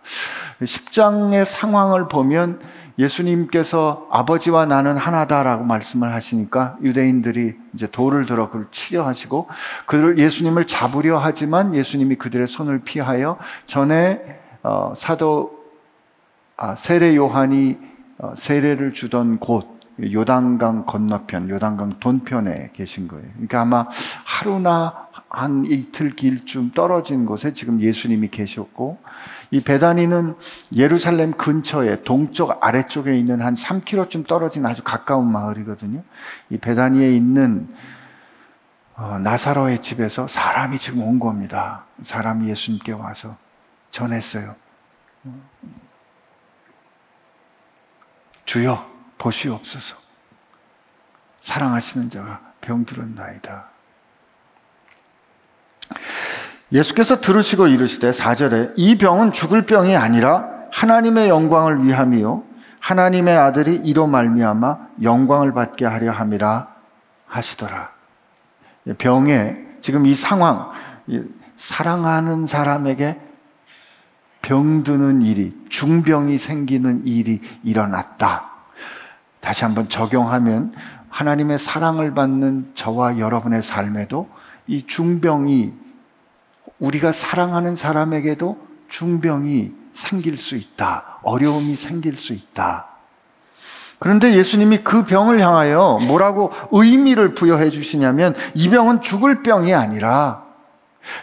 10장의 0.64 1.46
상황을 1.46 2.08
보면 2.08 2.60
예수님께서 2.98 4.08
아버지와 4.10 4.66
나는 4.66 4.98
하나다라고 4.98 5.66
말씀을 5.66 6.12
하시니까 6.14 6.78
유대인들이 6.82 7.54
이제 7.76 7.88
돌을 7.88 8.26
들어 8.26 8.50
그를 8.50 8.66
치려 8.72 9.06
하시고 9.06 9.48
그를 9.86 10.18
예수님을 10.18 10.66
잡으려 10.66 11.20
하지만 11.20 11.76
예수님이 11.76 12.16
그들의 12.16 12.48
손을 12.48 12.80
피하여 12.80 13.38
전에 13.68 14.40
어, 14.64 14.94
사도 14.98 15.62
아, 16.58 16.74
세례 16.74 17.16
요한이 17.16 17.78
어, 18.18 18.34
세례를 18.36 18.94
주던 18.94 19.40
곳 19.40 19.71
요단강 20.00 20.86
건너편, 20.86 21.50
요단강 21.50 22.00
돈편에 22.00 22.72
계신 22.74 23.08
거예요. 23.08 23.26
그러니까 23.34 23.62
아마 23.62 23.88
하루나 24.26 25.08
한 25.30 25.66
이틀 25.66 26.16
길쯤 26.16 26.72
떨어진 26.72 27.26
곳에 27.26 27.54
지금 27.54 27.82
예수님이 27.82 28.30
계셨고, 28.30 29.00
이 29.52 29.62
베다니는 29.62 30.36
예루살렘 30.76 31.34
근처에 31.34 32.04
동쪽 32.04 32.64
아래쪽에 32.64 33.18
있는 33.18 33.42
한 33.42 33.54
3km쯤 33.54 34.28
떨어진 34.28 34.66
아주 34.66 34.82
가까운 34.84 35.32
마을이거든요. 35.32 36.04
이 36.50 36.58
베다니에 36.58 37.14
있는 37.16 37.68
어, 38.96 39.18
나사로의 39.20 39.80
집에서 39.80 40.28
사람이 40.28 40.78
지금 40.78 41.02
온 41.02 41.20
겁니다. 41.20 41.86
사람이 42.04 42.48
예수님께 42.50 42.92
와서 42.92 43.36
전했어요. 43.90 44.56
주여, 48.46 48.91
보시옵소서. 49.22 49.96
사랑하시는 51.42 52.10
자가 52.10 52.42
병들었나이다. 52.62 53.66
예수께서 56.72 57.22
들으시고 57.22 57.68
이르시되 57.68 58.12
4절에 58.12 58.74
이 58.78 58.98
병은 58.98 59.32
죽을 59.34 59.66
병이 59.66 59.96
아니라 59.96 60.50
하나님의 60.72 61.30
영광을 61.30 61.84
위함이요 61.84 62.44
하나님의 62.80 63.38
아들이 63.38 63.76
이로 63.76 64.08
말미암아 64.08 64.78
영광을 65.04 65.54
받게 65.54 65.86
하려 65.86 66.12
함이라 66.12 66.74
하시더라. 67.28 67.92
병에 68.98 69.58
지금 69.82 70.06
이 70.06 70.16
상황 70.16 70.72
사랑하는 71.56 72.48
사람에게 72.48 73.20
병드는 74.42 75.22
일이 75.22 75.54
중병이 75.70 76.40
생기는 76.40 77.06
일이 77.06 77.42
일어났다. 77.64 78.51
다시 79.42 79.66
한번 79.66 79.90
적용하면 79.90 80.74
하나님의 81.10 81.60
사랑을 81.60 82.14
받는 82.14 82.72
저와 82.74 83.18
여러분의 83.20 83.62
삶에도 83.62 84.30
이 84.68 84.86
중병이 84.88 85.74
우리가 86.80 87.12
사랑하는 87.12 87.76
사람에게도 87.76 88.58
중병이 88.88 89.74
생길 89.94 90.38
수 90.38 90.56
있다. 90.56 91.20
어려움이 91.24 91.76
생길 91.76 92.16
수 92.16 92.34
있다. 92.34 92.88
그런데 94.00 94.34
예수님이 94.34 94.80
그 94.80 95.04
병을 95.04 95.40
향하여 95.40 96.00
뭐라고 96.08 96.52
의미를 96.72 97.36
부여해 97.36 97.70
주시냐면 97.70 98.34
이 98.56 98.70
병은 98.70 99.02
죽을 99.02 99.44
병이 99.44 99.76
아니라 99.76 100.44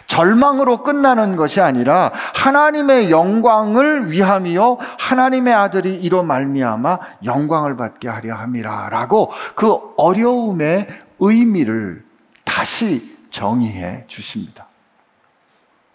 절망으로 0.07 0.83
끝나는 0.83 1.35
것이 1.35 1.61
아니라 1.61 2.11
하나님의 2.35 3.11
영광을 3.11 4.11
위함이요 4.11 4.77
하나님의 4.97 5.53
아들이 5.53 5.95
이로 5.95 6.23
말미암아 6.23 6.99
영광을 7.23 7.77
받게 7.77 8.07
하려 8.07 8.35
함이라라고 8.35 9.31
그 9.55 9.77
어려움의 9.97 10.87
의미를 11.19 12.03
다시 12.43 13.17
정의해 13.31 14.03
주십니다. 14.07 14.67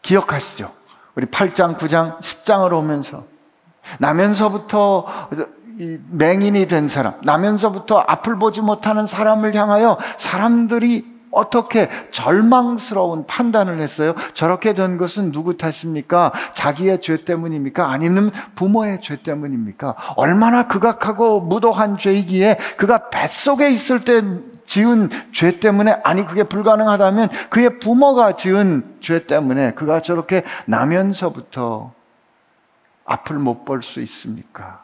기억하시죠? 0.03 0.73
우리 1.15 1.27
8장, 1.27 1.79
9장, 1.79 2.21
10장을 2.21 2.73
오면서 2.73 3.25
나면서부터 3.99 5.07
맹인이 6.11 6.67
된 6.69 6.89
사람, 6.89 7.15
나면서부터 7.23 7.99
앞을 8.07 8.39
보지 8.39 8.61
못하는 8.61 9.07
사람을 9.07 9.55
향하여 9.55 9.99
사람들이 10.19 11.14
어떻게 11.35 11.89
절망스러운 12.11 13.27
판단을 13.27 13.81
했어요? 13.81 14.15
저렇게 14.35 14.75
된 14.75 14.97
것은 14.97 15.33
누구 15.33 15.57
탓입니까? 15.57 16.33
자기의 16.55 17.01
죄 17.01 17.25
때문입니까? 17.25 17.91
아니면 17.91 18.31
부모의 18.55 19.01
죄 19.01 19.23
때문입니까? 19.23 19.95
얼마나 20.17 20.67
극악하고 20.69 21.41
무도한 21.41 21.99
죄이기에 21.99 22.57
그가 22.77 23.11
뱃속에 23.11 23.71
있을 23.71 24.05
때 24.05 24.23
지은 24.67 25.11
죄 25.33 25.61
때문에 25.61 26.01
아니 26.05 26.25
그게 26.27 26.43
불가능하다면 26.43 27.29
그의 27.51 27.79
부모가 27.81 28.33
지은 28.33 28.97
죄 29.01 29.27
때문에 29.27 29.73
그가 29.75 30.01
저렇게 30.01 30.43
나면서부터 30.67 31.93
앞을 33.05 33.39
못 33.39 33.65
볼 33.65 33.83
수 33.83 34.01
있습니까? 34.01 34.83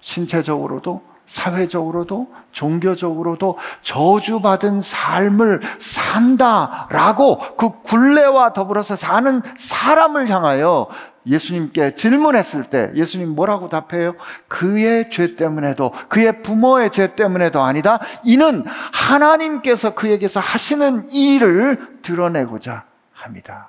신체적으로도 0.00 1.09
사회적으로도 1.30 2.26
종교적으로도 2.50 3.56
저주받은 3.82 4.80
삶을 4.82 5.60
산다라고 5.78 7.38
그 7.56 7.82
굴레와 7.82 8.52
더불어서 8.52 8.96
사는 8.96 9.40
사람을 9.54 10.28
향하여 10.28 10.88
예수님께 11.26 11.94
질문했을 11.94 12.64
때 12.64 12.90
예수님 12.96 13.36
뭐라고 13.36 13.68
답해요? 13.68 14.16
그의 14.48 15.08
죄 15.10 15.36
때문에도 15.36 15.92
그의 16.08 16.42
부모의 16.42 16.90
죄 16.90 17.14
때문에도 17.14 17.62
아니다. 17.62 18.00
이는 18.24 18.64
하나님께서 18.92 19.94
그에게서 19.94 20.40
하시는 20.40 21.08
일을 21.10 22.00
드러내고자 22.02 22.82
합니다. 23.12 23.68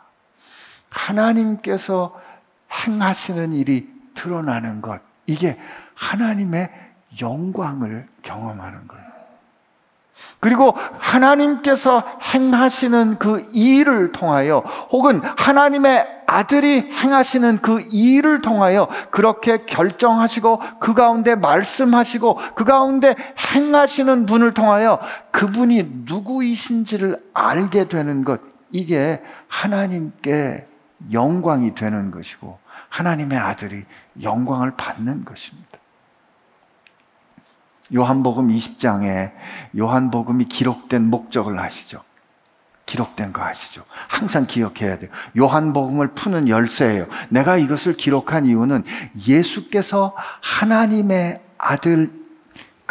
하나님께서 0.89 2.19
행하시는 2.71 3.53
일이 3.53 3.87
드러나는 4.15 4.81
것. 4.81 4.99
이게 5.27 5.59
하나님의 5.93 6.80
영광을 7.19 8.07
경험하는 8.21 8.87
거예요. 8.87 9.01
그리고 10.39 10.75
하나님께서 10.99 12.03
행하시는 12.33 13.17
그 13.19 13.47
일을 13.53 14.11
통하여 14.11 14.59
혹은 14.91 15.21
하나님의 15.23 16.23
아들이 16.25 16.79
행하시는 16.79 17.59
그 17.61 17.81
일을 17.91 18.41
통하여 18.41 18.87
그렇게 19.11 19.65
결정하시고 19.65 20.61
그 20.79 20.93
가운데 20.93 21.35
말씀하시고 21.35 22.39
그 22.55 22.63
가운데 22.63 23.15
행하시는 23.53 24.25
분을 24.25 24.53
통하여 24.53 24.99
그분이 25.31 26.05
누구이신지를 26.05 27.21
알게 27.33 27.89
되는 27.89 28.23
것 28.23 28.39
이게 28.71 29.21
하나님께 29.47 30.65
영광이 31.11 31.75
되는 31.75 32.11
것이고 32.11 32.57
하나님의 32.89 33.37
아들이 33.37 33.83
영광을 34.21 34.71
받는 34.75 35.25
것입니다. 35.25 35.80
요한복음 37.93 38.47
20장에 38.49 39.31
요한복음이 39.77 40.45
기록된 40.45 41.09
목적을 41.09 41.59
아시죠? 41.59 42.03
기록된 42.85 43.31
거 43.31 43.43
아시죠? 43.43 43.83
항상 44.07 44.45
기억해야 44.45 44.97
돼요. 44.97 45.09
요한복음을 45.37 46.09
푸는 46.09 46.49
열쇠예요. 46.49 47.07
내가 47.29 47.57
이것을 47.57 47.95
기록한 47.95 48.45
이유는 48.45 48.83
예수께서 49.27 50.13
하나님의 50.41 51.41
아들 51.57 52.20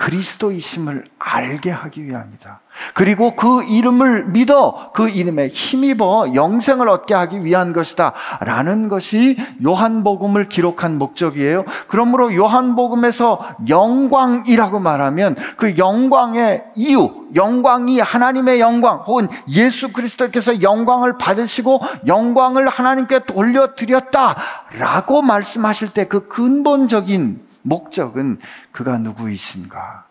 그리스도이심을 0.00 1.04
알게 1.18 1.70
하기 1.70 2.06
위함이다. 2.06 2.60
그리고 2.94 3.36
그 3.36 3.62
이름을 3.64 4.28
믿어 4.28 4.92
그 4.94 5.10
이름에 5.10 5.48
힘입어 5.48 6.34
영생을 6.34 6.88
얻게 6.88 7.12
하기 7.12 7.44
위한 7.44 7.74
것이다. 7.74 8.14
라는 8.40 8.88
것이 8.88 9.36
요한복음을 9.62 10.48
기록한 10.48 10.96
목적이에요. 10.96 11.66
그러므로 11.86 12.34
요한복음에서 12.34 13.56
영광이라고 13.68 14.80
말하면 14.80 15.36
그 15.58 15.76
영광의 15.76 16.64
이유, 16.76 17.10
영광이 17.34 18.00
하나님의 18.00 18.58
영광 18.58 19.00
혹은 19.06 19.28
예수 19.48 19.92
그리스도께서 19.92 20.62
영광을 20.62 21.18
받으시고 21.18 21.80
영광을 22.06 22.68
하나님께 22.68 23.24
돌려드렸다. 23.26 24.36
라고 24.78 25.20
말씀하실 25.20 25.90
때 25.90 26.00
그 26.04 26.26
근본적인 26.28 27.49
목적은 27.62 28.38
그가 28.72 28.98
누구이신가? 28.98 30.04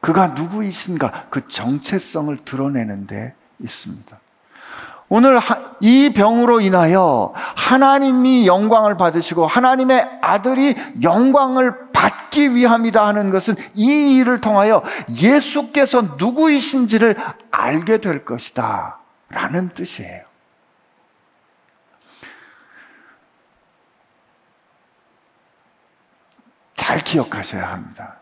그가 0.00 0.28
누구이신가? 0.28 1.26
그 1.30 1.46
정체성을 1.48 2.36
드러내는 2.44 3.06
데 3.06 3.34
있습니다. 3.58 4.18
오늘 5.08 5.38
이 5.80 6.10
병으로 6.14 6.62
인하여 6.62 7.34
하나님이 7.34 8.46
영광을 8.46 8.96
받으시고 8.96 9.46
하나님의 9.46 10.20
아들이 10.22 10.74
영광을 11.02 11.92
받기 11.92 12.54
위함이다 12.54 13.06
하는 13.06 13.30
것은 13.30 13.54
이 13.74 14.16
일을 14.16 14.40
통하여 14.40 14.82
예수께서 15.10 16.16
누구이신지를 16.16 17.16
알게 17.50 17.98
될 17.98 18.24
것이다. 18.24 18.98
라는 19.28 19.68
뜻이에요. 19.68 20.31
잘 26.92 27.00
기억하셔야 27.00 27.72
합니다. 27.72 28.16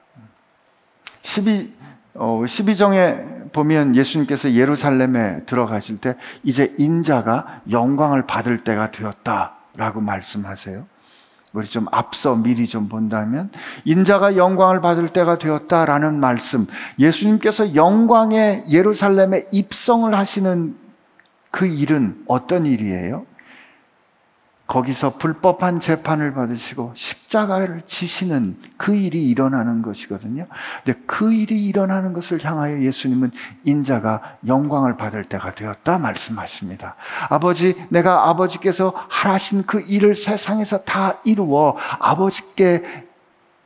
12, 1.22 1.74
어, 2.14 2.40
12정에 2.44 3.50
보면 3.52 3.96
예수님께서 3.96 4.52
예루살렘에 4.52 5.44
들어가실 5.44 5.96
때 5.96 6.14
이제 6.44 6.72
인자가 6.78 7.62
영광을 7.68 8.28
받을 8.28 8.62
때가 8.62 8.92
되었다라고 8.92 10.00
말씀하세요. 10.02 10.86
우리 11.52 11.66
좀 11.66 11.86
앞서 11.90 12.36
미리 12.36 12.68
좀 12.68 12.88
본다면 12.88 13.50
인자가 13.84 14.36
영광을 14.36 14.80
받을 14.80 15.08
때가 15.08 15.38
되었다라는 15.38 16.20
말씀. 16.20 16.68
예수님께서 17.00 17.74
영광의 17.74 18.66
예루살렘에 18.70 19.42
입성을 19.50 20.16
하시는 20.16 20.76
그 21.50 21.66
일은 21.66 22.22
어떤 22.28 22.66
일이에요? 22.66 23.26
거기서 24.70 25.18
불법한 25.18 25.80
재판을 25.80 26.32
받으시고 26.32 26.92
십자가를 26.94 27.82
지시는 27.86 28.56
그 28.76 28.94
일이 28.94 29.28
일어나는 29.28 29.82
것이거든요. 29.82 30.46
근데 30.84 31.00
그 31.06 31.32
일이 31.32 31.66
일어나는 31.66 32.12
것을 32.12 32.44
향하여 32.44 32.80
예수님은 32.80 33.32
인자가 33.64 34.38
영광을 34.46 34.96
받을 34.96 35.24
때가 35.24 35.56
되었다 35.56 35.98
말씀하십니다. 35.98 36.94
아버지, 37.28 37.74
내가 37.88 38.28
아버지께서 38.30 38.94
하라신 39.08 39.64
그 39.66 39.80
일을 39.80 40.14
세상에서 40.14 40.84
다 40.84 41.18
이루어 41.24 41.76
아버지께 41.98 43.09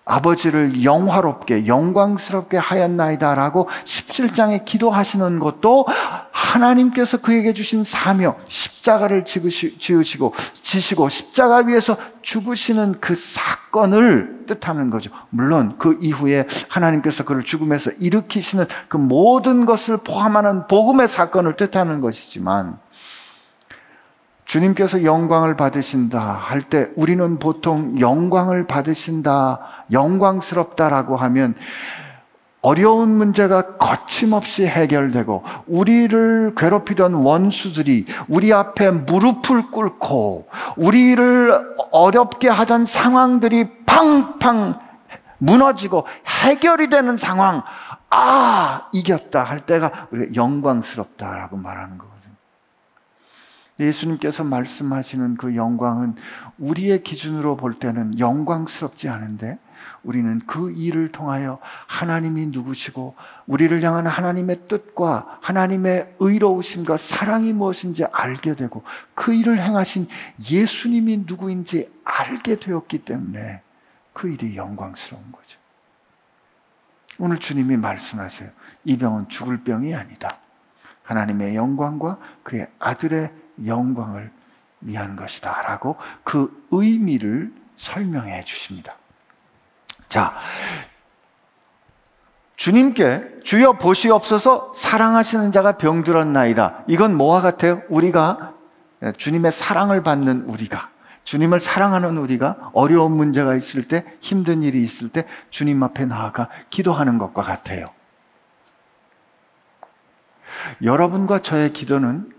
아버지를 0.04 0.84
영화롭게 0.84 1.66
영광스럽게 1.66 2.58
하였나이다라고 2.58 3.68
17장에 3.84 4.64
기도하시는 4.64 5.38
것도 5.38 5.86
하나님께서 6.30 7.18
그에게 7.18 7.54
주신 7.54 7.82
사명 7.84 8.36
십자가를 8.46 9.24
지으시고 9.24 10.34
지시고 10.52 11.08
십자가 11.08 11.58
위에서 11.58 11.96
죽으시는 12.22 12.96
그 13.00 13.14
사건을 13.14 14.44
뜻하는 14.46 14.90
거죠. 14.90 15.10
물론 15.30 15.76
그 15.78 15.98
이후에 16.00 16.46
하나님께서 16.68 17.24
그를 17.24 17.42
죽음에서 17.42 17.90
일으키시는 17.98 18.66
그 18.88 18.96
모든 18.98 19.64
것을 19.64 19.96
포함하는 19.98 20.66
복음의 20.68 21.08
사건을 21.08 21.56
뜻하는 21.56 22.00
것이지만 22.00 22.78
주님께서 24.54 25.02
영광을 25.02 25.56
받으신다 25.56 26.20
할 26.20 26.62
때 26.62 26.88
우리는 26.94 27.40
보통 27.40 27.98
영광을 27.98 28.68
받으신다, 28.68 29.58
영광스럽다라고 29.90 31.16
하면 31.16 31.56
어려운 32.62 33.08
문제가 33.16 33.76
거침없이 33.78 34.64
해결되고 34.64 35.42
우리를 35.66 36.54
괴롭히던 36.56 37.14
원수들이 37.14 38.06
우리 38.28 38.52
앞에 38.52 38.92
무릎을 38.92 39.72
꿇고 39.72 40.46
우리를 40.76 41.52
어렵게 41.90 42.48
하던 42.48 42.84
상황들이 42.84 43.84
팡팡 43.84 44.78
무너지고 45.38 46.06
해결이 46.26 46.90
되는 46.90 47.16
상황, 47.16 47.62
아, 48.08 48.86
이겼다 48.92 49.42
할 49.42 49.66
때가 49.66 50.06
영광스럽다라고 50.36 51.56
말하는 51.56 51.98
거거든요. 51.98 52.13
예수님께서 53.78 54.44
말씀하시는 54.44 55.36
그 55.36 55.56
영광은 55.56 56.14
우리의 56.58 57.02
기준으로 57.02 57.56
볼 57.56 57.78
때는 57.78 58.18
영광스럽지 58.18 59.08
않은데 59.08 59.58
우리는 60.02 60.40
그 60.46 60.70
일을 60.72 61.10
통하여 61.12 61.58
하나님이 61.86 62.46
누구시고 62.46 63.16
우리를 63.46 63.82
향한 63.82 64.06
하나님의 64.06 64.68
뜻과 64.68 65.38
하나님의 65.40 66.14
의로우심과 66.20 66.96
사랑이 66.96 67.52
무엇인지 67.52 68.04
알게 68.04 68.54
되고 68.54 68.82
그 69.14 69.34
일을 69.34 69.58
행하신 69.58 70.08
예수님이 70.50 71.24
누구인지 71.26 71.92
알게 72.04 72.60
되었기 72.60 73.04
때문에 73.04 73.62
그 74.12 74.28
일이 74.28 74.56
영광스러운 74.56 75.32
거죠. 75.32 75.58
오늘 77.18 77.38
주님이 77.38 77.76
말씀하세요. 77.76 78.48
이 78.84 78.96
병은 78.96 79.28
죽을 79.28 79.62
병이 79.62 79.94
아니다. 79.94 80.38
하나님의 81.02 81.54
영광과 81.54 82.18
그의 82.42 82.68
아들의 82.78 83.30
영광을 83.66 84.30
위한 84.80 85.16
것이다. 85.16 85.62
라고 85.62 85.96
그 86.22 86.66
의미를 86.70 87.52
설명해 87.76 88.44
주십니다. 88.44 88.96
자, 90.08 90.34
주님께 92.56 93.40
주여 93.42 93.74
보시옵소서 93.74 94.72
사랑하시는 94.74 95.52
자가 95.52 95.76
병들었나이다. 95.76 96.84
이건 96.86 97.16
뭐와 97.16 97.40
같아요? 97.40 97.82
우리가 97.88 98.54
주님의 99.16 99.52
사랑을 99.52 100.02
받는 100.02 100.42
우리가 100.42 100.90
주님을 101.24 101.58
사랑하는 101.58 102.18
우리가 102.18 102.70
어려운 102.74 103.12
문제가 103.12 103.54
있을 103.54 103.88
때 103.88 104.04
힘든 104.20 104.62
일이 104.62 104.82
있을 104.82 105.08
때 105.08 105.26
주님 105.50 105.82
앞에 105.82 106.04
나아가 106.06 106.48
기도하는 106.70 107.18
것과 107.18 107.42
같아요. 107.42 107.86
여러분과 110.82 111.40
저의 111.40 111.72
기도는 111.72 112.33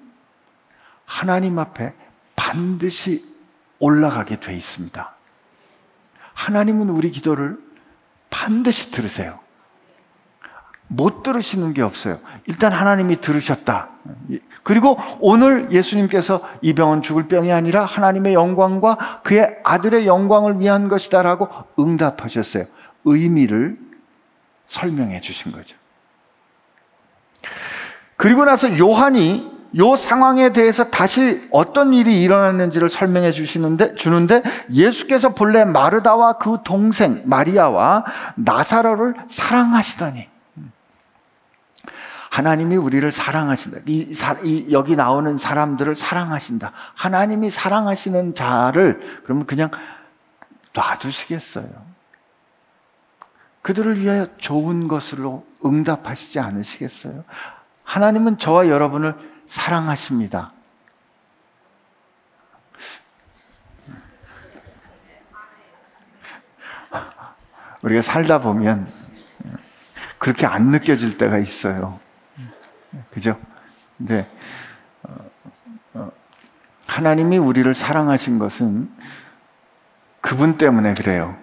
하나님 1.05 1.59
앞에 1.59 1.93
반드시 2.35 3.25
올라가게 3.79 4.39
돼 4.39 4.53
있습니다. 4.55 5.15
하나님은 6.33 6.89
우리 6.89 7.09
기도를 7.11 7.57
반드시 8.29 8.91
들으세요. 8.91 9.39
못 10.87 11.23
들으시는 11.23 11.73
게 11.73 11.81
없어요. 11.81 12.19
일단 12.45 12.71
하나님이 12.71 13.21
들으셨다. 13.21 13.89
그리고 14.63 14.99
오늘 15.19 15.71
예수님께서 15.71 16.47
이 16.61 16.73
병은 16.73 17.01
죽을 17.01 17.27
병이 17.27 17.51
아니라 17.51 17.85
하나님의 17.85 18.33
영광과 18.33 19.21
그의 19.23 19.59
아들의 19.63 20.05
영광을 20.05 20.59
위한 20.59 20.87
것이다라고 20.87 21.49
응답하셨어요. 21.79 22.65
의미를 23.05 23.79
설명해 24.67 25.21
주신 25.21 25.51
거죠. 25.51 25.75
그리고 28.17 28.45
나서 28.45 28.77
요한이 28.77 29.54
요 29.77 29.95
상황에 29.95 30.53
대해서 30.53 30.85
다시 30.85 31.47
어떤 31.51 31.93
일이 31.93 32.21
일어났는지를 32.21 32.89
설명해 32.89 33.31
주시는데 33.31 33.95
주는데 33.95 34.41
예수께서 34.71 35.29
본래 35.29 35.65
마르다와 35.65 36.33
그 36.33 36.59
동생 36.63 37.23
마리아와 37.25 38.05
나사로를 38.35 39.15
사랑하시더니 39.27 40.29
하나님이 42.29 42.75
우리를 42.75 43.09
사랑하신다. 43.11 43.79
이, 43.85 44.13
이, 44.43 44.67
여기 44.71 44.97
나오는 44.97 45.37
사람들을 45.37 45.95
사랑하신다. 45.95 46.73
하나님이 46.93 47.49
사랑하시는 47.49 48.35
자를 48.35 49.21
그러면 49.23 49.45
그냥 49.45 49.69
놔두시겠어요. 50.73 51.69
그들을 53.61 54.01
위하여 54.01 54.27
좋은 54.37 54.89
것으로 54.89 55.45
응답하시지 55.65 56.39
않으시겠어요? 56.39 57.23
하나님은 57.83 58.37
저와 58.37 58.67
여러분을 58.67 59.15
사랑하십니다. 59.45 60.51
우리가 67.81 68.01
살다 68.01 68.39
보면 68.39 68.87
그렇게 70.17 70.47
안 70.47 70.69
느껴질 70.71 71.17
때가 71.17 71.37
있어요. 71.37 71.99
그죠? 73.11 73.39
근데 73.97 74.27
어, 75.03 75.15
어, 75.93 76.11
하나님이 76.87 77.37
우리를 77.37 77.71
사랑하신 77.73 78.39
것은 78.39 78.89
그분 80.21 80.57
때문에 80.57 80.95
그래요. 80.95 81.37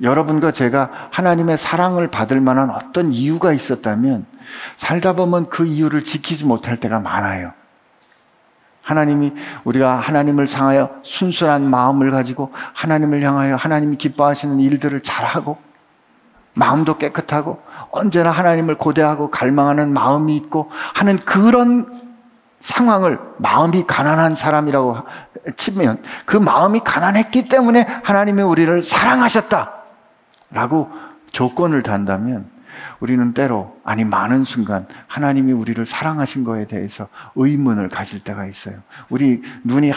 여러분과 0.00 0.52
제가 0.52 0.90
하나님의 1.10 1.58
사랑을 1.58 2.08
받을 2.08 2.40
만한 2.40 2.70
어떤 2.70 3.12
이유가 3.12 3.52
있었다면 3.52 4.26
살다 4.76 5.14
보면 5.14 5.48
그 5.48 5.66
이유를 5.66 6.04
지키지 6.04 6.44
못할 6.44 6.76
때가 6.76 7.00
많아요. 7.00 7.52
하나님이 8.82 9.34
우리가 9.64 9.96
하나님을 9.96 10.46
상하여 10.46 10.90
순수한 11.02 11.68
마음을 11.68 12.10
가지고 12.10 12.52
하나님을 12.74 13.22
향하여 13.22 13.56
하나님이 13.56 13.96
기뻐하시는 13.96 14.58
일들을 14.60 15.02
잘하고 15.02 15.58
마음도 16.54 16.96
깨끗하고 16.96 17.60
언제나 17.90 18.30
하나님을 18.30 18.78
고대하고 18.78 19.30
갈망하는 19.30 19.92
마음이 19.92 20.34
있고 20.36 20.70
하는 20.94 21.18
그런 21.18 22.00
상황을 22.60 23.20
마음이 23.36 23.84
가난한 23.86 24.34
사람이라고 24.34 24.96
치면 25.56 26.02
그 26.24 26.36
마음이 26.36 26.80
가난했기 26.80 27.48
때문에 27.48 27.86
하나님이 28.02 28.42
우리를 28.42 28.82
사랑하셨다. 28.82 29.77
라고 30.50 30.90
조건을 31.30 31.82
단다면 31.82 32.50
우리는 33.00 33.34
때로 33.34 33.76
아니 33.84 34.04
많은 34.04 34.44
순간 34.44 34.86
하나님이 35.06 35.52
우리를 35.52 35.84
사랑하신 35.84 36.44
거에 36.44 36.66
대해서 36.66 37.08
의문을 37.34 37.88
가질 37.88 38.20
때가 38.20 38.46
있어요. 38.46 38.76
우리 39.08 39.42
눈이 39.64 39.92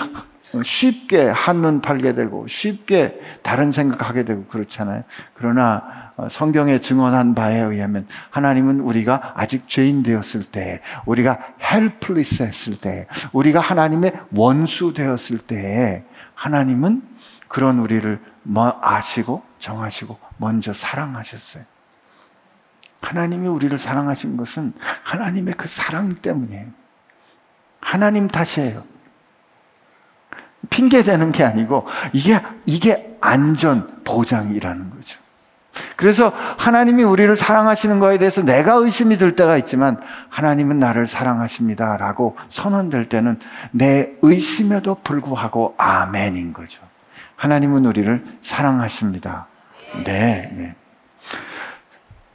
쉽게 0.63 1.29
한눈 1.29 1.81
팔게 1.81 2.13
되고 2.13 2.45
쉽게 2.47 3.19
다른 3.41 3.71
생각하게 3.71 4.25
되고 4.25 4.45
그렇잖아요. 4.45 5.03
그러나 5.33 6.11
어, 6.17 6.27
성경에 6.27 6.79
증언한 6.79 7.35
바에 7.35 7.61
의하면 7.61 8.05
하나님은 8.31 8.81
우리가 8.81 9.33
아직 9.35 9.69
죄인 9.69 10.03
되었을 10.03 10.43
때, 10.43 10.81
우리가 11.05 11.39
helpless 11.61 12.43
했을 12.43 12.75
때, 12.77 13.07
우리가 13.31 13.61
하나님의 13.61 14.11
원수 14.35 14.93
되었을 14.93 15.37
때 15.39 16.03
하나님은 16.35 17.01
그런 17.47 17.79
우리를 17.79 18.19
미리 18.43 18.77
아시고 18.81 19.41
정하시고 19.61 20.19
먼저 20.37 20.73
사랑하셨어요. 20.73 21.63
하나님이 23.01 23.47
우리를 23.47 23.77
사랑하신 23.77 24.37
것은 24.37 24.73
하나님의 25.03 25.53
그 25.55 25.67
사랑 25.67 26.15
때문이에요. 26.15 26.67
하나님 27.79 28.27
탓이에요. 28.27 28.83
핑계 30.69 31.03
대는 31.03 31.31
게 31.31 31.43
아니고 31.43 31.87
이게 32.13 32.39
이게 32.65 33.17
안전 33.21 34.03
보장이라는 34.03 34.89
거죠. 34.91 35.19
그래서 35.95 36.33
하나님이 36.57 37.03
우리를 37.03 37.33
사랑하시는 37.35 37.99
거에 37.99 38.17
대해서 38.17 38.41
내가 38.43 38.73
의심이 38.73 39.17
들 39.17 39.35
때가 39.35 39.57
있지만 39.57 40.01
하나님은 40.29 40.79
나를 40.79 41.07
사랑하십니다라고 41.07 42.37
선언될 42.49 43.09
때는 43.09 43.39
내 43.71 44.13
의심에도 44.21 44.97
불구하고 45.03 45.75
아멘인 45.77 46.53
거죠. 46.53 46.81
하나님은 47.35 47.85
우리를 47.85 48.23
사랑하십니다. 48.43 49.47
네, 50.05 50.49
네. 50.53 50.75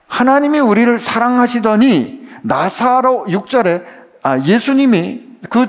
하나님이 0.09 0.61
우리를 0.61 0.99
사랑하시더니 0.99 2.29
나사로 2.43 3.27
6절에 3.29 3.85
아, 4.23 4.39
예수님이 4.39 5.27
그 5.51 5.67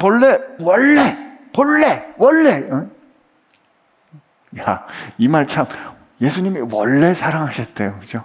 본래 0.00 0.38
원래 0.60 1.16
본래 1.52 2.06
원래 2.18 2.70
어? 2.70 2.86
야, 4.58 4.86
이 5.18 5.28
말 5.28 5.46
참 5.46 5.66
예수님이 6.20 6.60
원래 6.72 7.14
사랑하셨대요. 7.14 7.96
그죠? 8.00 8.24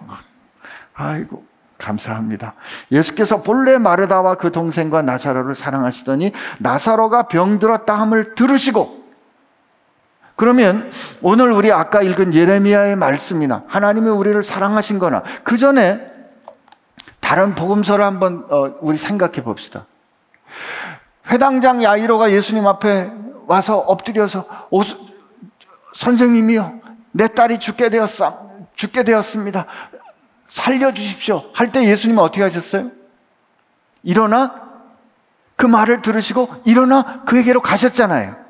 아이고 0.95 1.45
감사합니다. 1.77 2.53
예수께서 2.91 3.41
본래 3.43 3.77
마르다와 3.77 4.35
그 4.35 4.51
동생과 4.51 5.01
나사로를 5.03 5.53
사랑하시더니 5.53 6.31
나사로가 6.59 7.23
병들었다 7.27 7.93
함을 7.93 8.35
들으시고 8.35 9.02
그러면 10.35 10.91
오늘 11.21 11.51
우리 11.51 11.71
아까 11.71 12.01
읽은 12.01 12.33
예레미야의 12.33 12.95
말씀이나 12.95 13.63
하나님이 13.67 14.09
우리를 14.09 14.41
사랑하신 14.43 14.99
거나 14.99 15.23
그 15.43 15.57
전에 15.57 16.11
다른 17.19 17.55
복음서를 17.55 18.03
한번 18.03 18.45
어, 18.49 18.75
우리 18.81 18.97
생각해 18.97 19.43
봅시다. 19.43 19.85
회당장 21.27 21.83
야이로가 21.83 22.31
예수님 22.31 22.67
앞에 22.67 23.11
와서 23.47 23.77
엎드려서 23.77 24.45
선생님이요 25.95 26.81
내 27.11 27.27
딸이 27.27 27.59
죽게 27.59 27.89
되었사 27.89 28.39
죽게 28.75 29.03
되었습니다. 29.03 29.65
살려 30.47 30.93
주십시오. 30.93 31.45
할 31.53 31.71
때 31.71 31.83
예수님은 31.87 32.21
어떻게 32.21 32.43
하셨어요? 32.43 32.91
일어나 34.03 34.61
그 35.55 35.65
말을 35.65 36.01
들으시고 36.01 36.61
일어나 36.65 37.23
그에게로 37.25 37.61
가셨잖아요. 37.61 38.42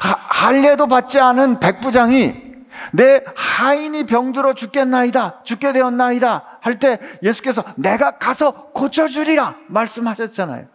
할례도 0.00 0.86
받지 0.86 1.18
않은 1.20 1.60
백부장이 1.60 2.48
내 2.92 3.22
하인이 3.34 4.06
병들어 4.06 4.54
죽겠나이다, 4.54 5.42
죽게 5.44 5.72
되었나이다 5.72 6.58
할 6.60 6.78
때 6.78 6.98
예수께서 7.22 7.64
내가 7.76 8.18
가서 8.18 8.70
고쳐주리라 8.72 9.56
말씀하셨잖아요. 9.68 10.66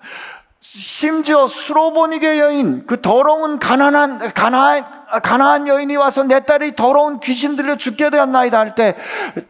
심지어 0.60 1.48
수로보니게 1.48 2.40
여인, 2.40 2.86
그 2.88 3.02
더러운 3.02 3.60
가난한, 3.60 4.34
가나안, 4.34 4.86
가나안 5.22 5.68
여인이 5.68 5.96
와서 5.98 6.24
내 6.24 6.40
딸이 6.40 6.76
더러운 6.76 7.20
귀신 7.20 7.56
들려 7.58 7.76
죽게 7.76 8.10
되었나이다 8.10 8.60
할 8.60 8.76
때 8.76 8.96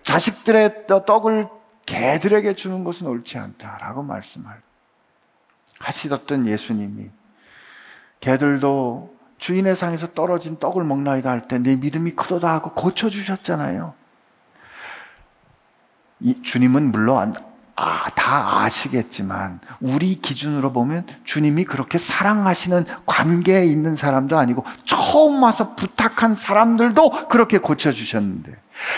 자식들의 0.01 0.87
떡을 1.05 1.47
개들에게 1.85 2.53
주는 2.55 2.83
것은 2.83 3.07
옳지 3.07 3.37
않다라고 3.37 4.03
말씀을 4.03 4.47
하시던 5.79 6.47
예수님이 6.47 7.09
개들도 8.19 9.12
주인의 9.37 9.75
상에서 9.75 10.07
떨어진 10.07 10.57
떡을 10.59 10.83
먹나이다 10.83 11.29
할 11.29 11.47
때 11.47 11.57
내 11.59 11.75
믿음이 11.75 12.11
크도다 12.11 12.51
하고 12.53 12.71
고쳐주셨잖아요. 12.73 13.93
이 16.21 16.41
주님은 16.41 16.91
물론 16.91 17.33
아, 17.75 18.05
다 18.15 18.61
아시겠지만 18.61 19.59
우리 19.81 20.21
기준으로 20.21 20.71
보면 20.71 21.07
주님이 21.23 21.65
그렇게 21.65 21.97
사랑하시는 21.97 22.85
관계에 23.07 23.65
있는 23.65 23.95
사람도 23.95 24.37
아니고 24.37 24.63
처음 24.85 25.41
와서 25.41 25.75
부탁한 25.75 26.35
사람들도 26.35 27.27
그렇게 27.29 27.57
고쳐주셨는데 27.57 28.51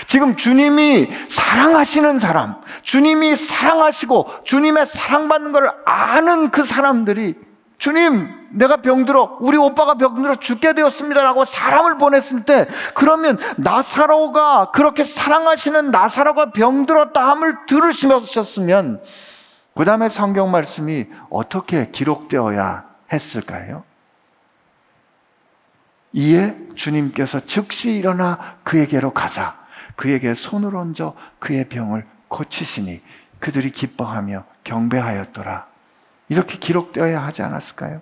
지금 0.07 0.35
주님이 0.35 1.07
사랑하시는 1.29 2.19
사람, 2.19 2.55
주님이 2.83 3.35
사랑하시고 3.37 4.43
주님의 4.43 4.85
사랑받는 4.85 5.51
걸 5.53 5.71
아는 5.85 6.51
그 6.51 6.63
사람들이 6.65 7.35
주님, 7.77 8.47
내가 8.51 8.77
병들어, 8.77 9.37
우리 9.41 9.57
오빠가 9.57 9.95
병들어 9.95 10.35
죽게 10.35 10.73
되었습니다라고 10.73 11.45
사람을 11.45 11.97
보냈을 11.97 12.43
때, 12.43 12.67
그러면 12.93 13.37
나사로가 13.57 14.71
그렇게 14.71 15.03
사랑하시는 15.03 15.91
나사로가 15.91 16.51
병들었다 16.51 17.27
함을 17.29 17.65
들으시셨으면, 17.67 19.03
그 19.75 19.83
다음에 19.83 20.07
성경 20.07 20.51
말씀이 20.51 21.07
어떻게 21.29 21.91
기록되어야 21.91 22.85
했을까요? 23.11 23.83
이에 26.13 26.55
주님께서 26.75 27.41
즉시 27.41 27.91
일어나 27.91 28.57
그에게로 28.63 29.11
가사 29.11 29.55
그에게 29.97 30.33
손을 30.33 30.75
얹어 30.77 31.13
그의 31.39 31.67
병을 31.67 32.05
고치시니 32.29 33.01
그들이 33.39 33.69
기뻐하며 33.71 34.45
경배하였더라. 34.63 35.74
이렇게 36.29 36.57
기록되어야 36.57 37.23
하지 37.23 37.41
않았을까요? 37.41 38.01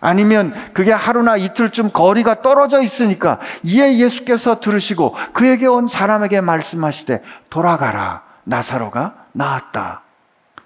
아니면 0.00 0.54
그게 0.72 0.92
하루나 0.92 1.36
이틀쯤 1.36 1.90
거리가 1.92 2.42
떨어져 2.42 2.82
있으니까 2.82 3.38
이에 3.62 3.98
예수께서 3.98 4.60
들으시고 4.60 5.14
그에게 5.32 5.66
온 5.66 5.86
사람에게 5.86 6.40
말씀하시되 6.40 7.22
돌아가라 7.48 8.22
나사로가 8.44 9.14
나았다. 9.32 10.02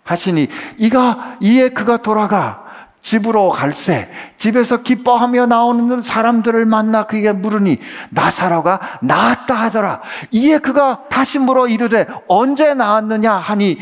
하시니 0.02 0.48
이가 0.78 1.36
이에 1.40 1.68
그가 1.68 1.98
돌아가 1.98 2.64
집으로 3.02 3.50
갈새 3.50 4.10
집에서 4.36 4.78
기뻐하며 4.78 5.46
나오는 5.46 6.02
사람들을 6.02 6.66
만나 6.66 7.04
그에게 7.04 7.32
물으니 7.32 7.78
나사로가 8.10 8.98
나았다 9.02 9.54
하더라. 9.54 10.00
이에 10.32 10.58
그가 10.58 11.04
다시 11.08 11.38
물어 11.38 11.68
이르되 11.68 12.06
언제 12.26 12.74
나았느냐? 12.74 13.32
하니 13.32 13.78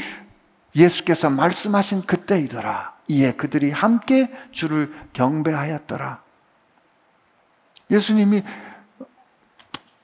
예수께서 0.76 1.30
말씀하신 1.30 2.02
그때이더라 2.02 2.97
이에 3.08 3.32
그들이 3.32 3.70
함께 3.70 4.30
주를 4.52 4.92
경배하였더라. 5.12 6.22
예수님이 7.90 8.42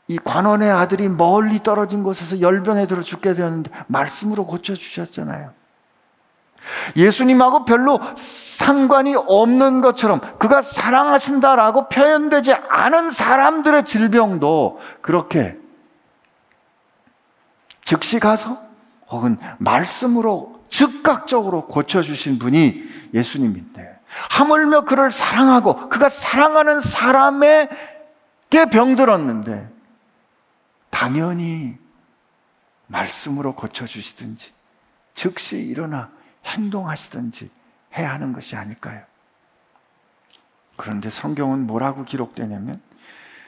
이 0.09 0.19
관원의 0.19 0.71
아들이 0.71 1.09
멀리 1.09 1.63
떨어진 1.63 2.03
곳에서 2.03 2.41
열병에 2.41 2.87
들어 2.87 3.03
죽게 3.03 3.35
되었는데 3.35 3.71
말씀으로 3.87 4.47
고쳐 4.47 4.75
주셨잖아요. 4.75 5.53
예수님하고 6.97 7.65
별로 7.65 8.01
상관이 8.17 9.15
없는 9.15 9.83
것처럼 9.83 10.21
그가 10.39 10.63
사랑하신다라고 10.63 11.89
표현되지 11.89 12.55
않은 12.55 13.11
사람들의 13.11 13.85
질병도 13.85 14.79
그렇게 15.03 15.59
즉시 17.85 18.19
가서 18.19 18.63
혹은 19.09 19.37
말씀으로 19.59 20.54
즉각적으로 20.75 21.69
고쳐주신 21.69 22.41
분이 22.41 22.83
예수님인데 23.15 24.01
하물며 24.31 24.81
그를 24.81 25.13
사랑하고 25.13 25.89
그가 25.89 26.09
사랑하는 26.09 26.81
사람에게 26.81 27.69
병들었는데 28.73 29.71
당연히 30.91 31.79
말씀으로 32.89 33.55
고쳐주시든지 33.55 34.53
즉시 35.15 35.59
일어나 35.59 36.11
행동하시든지 36.45 37.51
해야 37.97 38.13
하는 38.13 38.33
것이 38.33 38.57
아닐까요? 38.57 39.05
그런데 40.75 41.09
성경은 41.09 41.69
뭐라고 41.69 42.05
기록되냐면 42.05 42.83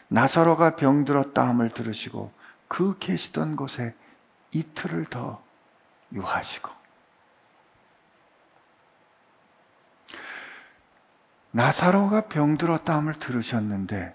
나사로가 0.07 0.77
병들었다 0.77 1.49
함을 1.49 1.71
들으시고 1.71 2.33
그 2.69 2.97
계시던 3.01 3.57
곳에 3.57 3.97
이틀을 4.53 5.07
더 5.07 5.43
유하시고 6.13 6.86
나사로가 11.57 12.27
병들었다함을 12.27 13.15
들으셨는데 13.15 14.15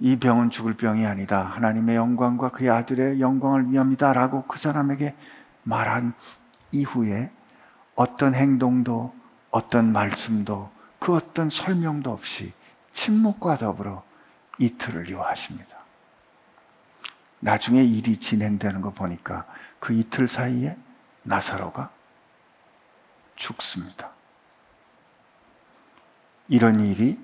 이 0.00 0.16
병은 0.16 0.50
죽을 0.50 0.74
병이 0.74 1.06
아니다. 1.06 1.40
하나님의 1.44 1.94
영광과 1.94 2.50
그의 2.50 2.70
아들의 2.70 3.20
영광을 3.20 3.70
위함이다. 3.70 4.12
라고 4.12 4.42
그 4.48 4.58
사람에게 4.58 5.14
말한 5.62 6.12
이후에 6.72 7.30
어떤 7.94 8.34
행동도 8.34 9.14
어떤 9.52 9.92
말씀도 9.92 10.72
그 10.98 11.14
어떤 11.14 11.50
설명도 11.50 12.10
없이 12.10 12.52
침묵과 12.92 13.58
더불어 13.58 14.02
이틀을 14.58 15.08
요하십니다. 15.08 15.68
나중에 17.38 17.84
일이 17.84 18.16
진행되는 18.16 18.80
거 18.80 18.90
보니까 18.90 19.46
그 19.78 19.92
이틀 19.92 20.26
사이에 20.26 20.76
나사로가 21.22 21.90
죽습니다. 23.36 24.15
이런 26.48 26.80
일이 26.80 27.18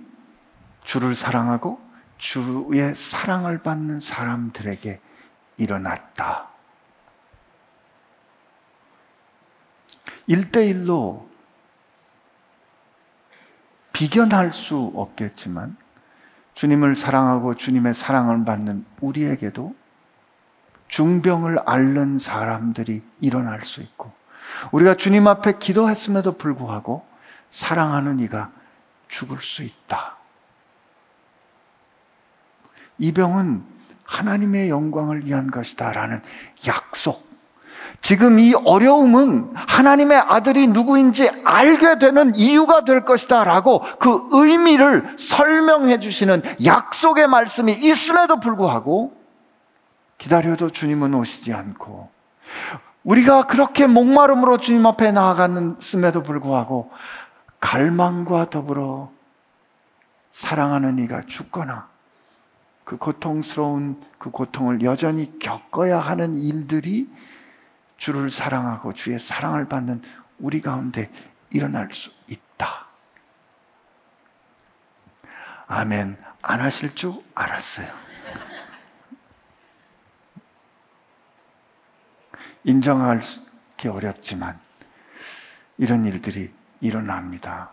주를 0.84 1.14
사랑하고 1.14 1.80
주의 2.18 2.94
사랑을 2.94 3.62
받는 3.62 4.00
사람들에게 4.00 5.00
일어났다. 5.56 6.48
1대1로 10.28 11.26
비견할 13.92 14.52
수 14.52 14.92
없겠지만 14.94 15.76
주님을 16.54 16.94
사랑하고 16.94 17.54
주님의 17.54 17.94
사랑을 17.94 18.44
받는 18.44 18.84
우리에게도 19.00 19.74
중병을 20.88 21.60
앓는 21.66 22.18
사람들이 22.18 23.02
일어날 23.20 23.62
수 23.62 23.80
있고 23.80 24.12
우리가 24.72 24.94
주님 24.94 25.26
앞에 25.26 25.58
기도했음에도 25.58 26.36
불구하고 26.36 27.06
사랑하는 27.50 28.20
이가 28.20 28.50
죽을 29.12 29.38
수 29.42 29.62
있다. 29.62 30.16
이 32.98 33.12
병은 33.12 33.62
하나님의 34.04 34.70
영광을 34.70 35.26
위한 35.26 35.50
것이다. 35.50 35.92
라는 35.92 36.22
약속. 36.66 37.30
지금 38.00 38.38
이 38.38 38.54
어려움은 38.54 39.52
하나님의 39.54 40.18
아들이 40.18 40.66
누구인지 40.66 41.30
알게 41.44 41.98
되는 41.98 42.34
이유가 42.34 42.84
될 42.84 43.04
것이다. 43.04 43.44
라고 43.44 43.84
그 43.98 44.28
의미를 44.32 45.14
설명해 45.18 46.00
주시는 46.00 46.42
약속의 46.64 47.28
말씀이 47.28 47.72
있음에도 47.72 48.40
불구하고 48.40 49.14
기다려도 50.16 50.70
주님은 50.70 51.12
오시지 51.14 51.52
않고 51.52 52.10
우리가 53.04 53.46
그렇게 53.46 53.86
목마름으로 53.86 54.56
주님 54.58 54.86
앞에 54.86 55.12
나아갔음에도 55.12 56.22
불구하고 56.22 56.90
갈망과 57.62 58.50
더불어 58.50 59.10
사랑하는 60.32 60.98
이가 60.98 61.22
죽거나 61.22 61.88
그 62.84 62.96
고통스러운 62.98 64.02
그 64.18 64.30
고통을 64.30 64.82
여전히 64.82 65.38
겪어야 65.38 66.00
하는 66.00 66.34
일들이 66.36 67.08
주를 67.96 68.30
사랑하고 68.30 68.94
주의 68.94 69.18
사랑을 69.18 69.68
받는 69.68 70.02
우리 70.40 70.60
가운데 70.60 71.10
일어날 71.50 71.92
수 71.92 72.10
있다. 72.28 72.88
아멘. 75.68 76.18
안 76.42 76.60
하실 76.60 76.92
줄 76.96 77.14
알았어요. 77.36 77.86
인정하기 82.64 83.88
어렵지만 83.88 84.58
이런 85.78 86.04
일들이 86.04 86.52
일어납니다. 86.82 87.70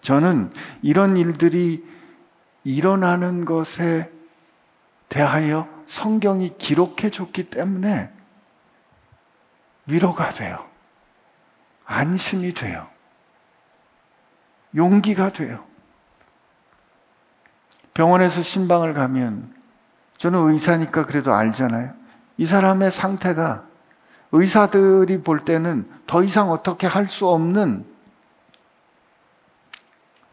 저는 0.00 0.50
이런 0.80 1.18
일들이 1.18 1.84
일어나는 2.64 3.44
것에 3.44 4.10
대하여 5.10 5.68
성경이 5.84 6.56
기록해 6.56 7.10
줬기 7.10 7.50
때문에 7.50 8.10
위로가 9.86 10.30
돼요. 10.30 10.64
안심이 11.84 12.54
돼요. 12.54 12.86
용기가 14.74 15.32
돼요. 15.32 15.64
병원에서 17.92 18.42
신방을 18.42 18.94
가면 18.94 19.52
저는 20.16 20.38
의사니까 20.50 21.06
그래도 21.06 21.34
알잖아요. 21.34 21.92
이 22.36 22.46
사람의 22.46 22.92
상태가 22.92 23.64
의사들이 24.32 25.22
볼 25.22 25.44
때는 25.44 25.90
더 26.06 26.22
이상 26.22 26.50
어떻게 26.50 26.86
할 26.86 27.08
수 27.08 27.26
없는 27.26 27.89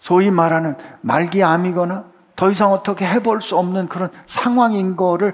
소위 0.08 0.32
말하는 0.32 0.78
말기암이거나 1.02 2.06
더 2.38 2.50
이상 2.50 2.72
어떻게 2.72 3.06
해볼 3.06 3.41
수 3.41 3.58
없는 3.58 3.89
그런 3.89 4.10
상황인 4.26 4.96
거를 4.96 5.34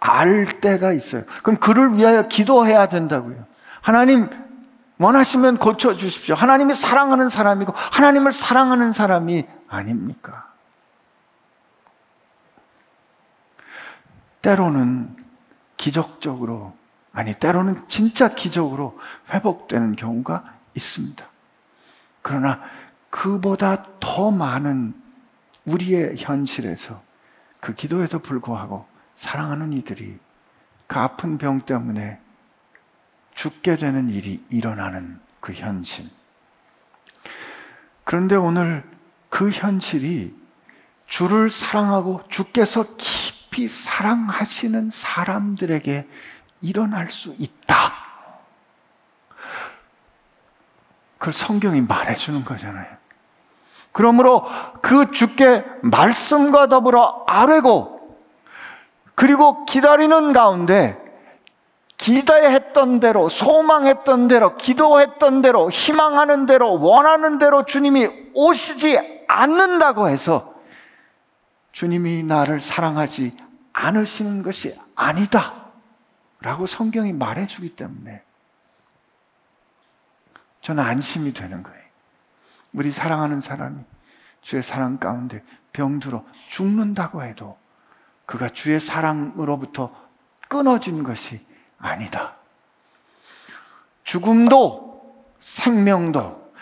알 0.00 0.62
때가 0.62 0.94
있어요. 0.94 1.24
그럼 1.42 1.60
그를 1.60 1.98
위하여 1.98 2.22
기도해야 2.22 2.86
된다고요. 2.86 3.44
하나님, 3.82 4.30
원하시면 4.98 5.58
고쳐 5.58 5.94
주십시오. 5.94 6.34
하나님이 6.34 6.72
사랑하는 6.72 7.28
사람이고 7.28 7.74
하나님을 7.74 8.32
사랑하는 8.32 8.94
사람이 8.94 9.44
아닙니까? 9.68 10.46
때로는 14.40 15.14
기적적으로 15.76 16.72
아니 17.12 17.34
때로는 17.34 17.88
진짜 17.88 18.28
기적으로 18.28 18.98
회복되는 19.34 19.96
경우가 19.96 20.44
있습니다. 20.74 21.26
그러나 22.22 22.60
그보다 23.14 23.84
더 24.14 24.30
많은 24.30 24.94
우리의 25.64 26.14
현실에서 26.16 27.02
그 27.58 27.74
기도에도 27.74 28.20
불구하고 28.20 28.86
사랑하는 29.16 29.72
이들이 29.72 30.16
그 30.86 30.98
아픈 31.00 31.36
병 31.36 31.62
때문에 31.62 32.20
죽게 33.34 33.74
되는 33.74 34.08
일이 34.08 34.40
일어나는 34.50 35.18
그 35.40 35.52
현실. 35.52 36.08
그런데 38.04 38.36
오늘 38.36 38.88
그 39.30 39.50
현실이 39.50 40.32
주를 41.08 41.50
사랑하고 41.50 42.22
주께서 42.28 42.94
깊이 42.96 43.66
사랑하시는 43.66 44.90
사람들에게 44.90 46.08
일어날 46.62 47.10
수 47.10 47.34
있다. 47.36 47.92
그걸 51.18 51.32
성경이 51.32 51.80
말해주는 51.80 52.44
거잖아요. 52.44 53.03
그러므로 53.94 54.44
그 54.82 55.12
주께 55.12 55.64
말씀과 55.82 56.66
더불어 56.66 57.24
아뢰고 57.28 58.18
그리고 59.14 59.64
기다리는 59.66 60.32
가운데 60.32 61.00
기대했던 61.96 62.98
대로, 62.98 63.28
소망했던 63.28 64.26
대로, 64.26 64.56
기도했던 64.56 65.42
대로, 65.42 65.70
희망하는 65.70 66.46
대로, 66.46 66.80
원하는 66.80 67.38
대로 67.38 67.64
주님이 67.64 68.08
오시지 68.34 69.24
않는다고 69.28 70.08
해서 70.08 70.54
주님이 71.70 72.24
나를 72.24 72.60
사랑하지 72.60 73.36
않으시는 73.72 74.42
것이 74.42 74.76
아니다. 74.96 75.54
라고 76.40 76.66
성경이 76.66 77.12
말해주기 77.12 77.76
때문에 77.76 78.22
저는 80.62 80.82
안심이 80.82 81.32
되는 81.32 81.62
거예요. 81.62 81.83
우리 82.74 82.90
사랑하는 82.90 83.40
사람이 83.40 83.78
주의 84.42 84.62
사랑 84.62 84.98
가운데 84.98 85.42
병들어 85.72 86.24
죽는다고 86.48 87.22
해도 87.22 87.56
그가 88.26 88.48
주의 88.48 88.78
사랑으로부터 88.78 89.90
끊어진 90.48 91.02
것이 91.02 91.44
아니다. 91.78 92.34
죽음도 94.02 95.24
생명도 95.38 96.52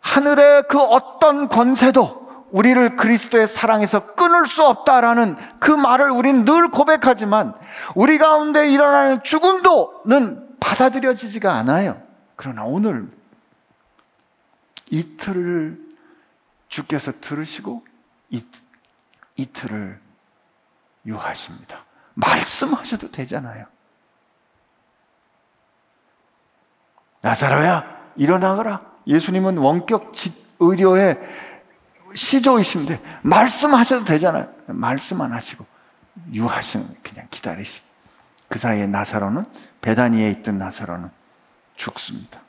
하늘의 0.00 0.64
그 0.68 0.78
어떤 0.78 1.48
권세도 1.48 2.48
우리를 2.50 2.96
그리스도의 2.96 3.46
사랑에서 3.46 4.14
끊을 4.14 4.46
수 4.46 4.64
없다라는 4.64 5.36
그 5.60 5.70
말을 5.70 6.10
우리는 6.10 6.44
늘 6.44 6.70
고백하지만 6.70 7.54
우리 7.94 8.18
가운데 8.18 8.68
일어나는 8.70 9.22
죽음도는 9.22 10.58
받아들여지지가 10.58 11.52
않아요. 11.54 12.00
그러나 12.34 12.64
오늘 12.64 13.08
이틀을 14.90 15.78
주께서 16.68 17.12
들으시고 17.20 17.84
이, 18.30 18.44
이틀을 19.36 20.00
유하십니다. 21.06 21.84
말씀하셔도 22.14 23.10
되잖아요. 23.10 23.66
나사로야, 27.22 28.12
일어나거라. 28.16 28.82
예수님은 29.06 29.58
원격 29.58 30.12
의료의 30.58 31.18
시조이신데 32.14 33.20
말씀하셔도 33.22 34.04
되잖아요. 34.04 34.52
말씀 34.66 35.20
안 35.20 35.32
하시고 35.32 35.64
유하시는 36.32 36.96
그냥 37.02 37.26
기다리시. 37.30 37.82
그 38.48 38.58
사이에 38.58 38.86
나사로는 38.86 39.44
베다니에 39.80 40.30
있던 40.30 40.58
나사로는 40.58 41.10
죽습니다. 41.76 42.40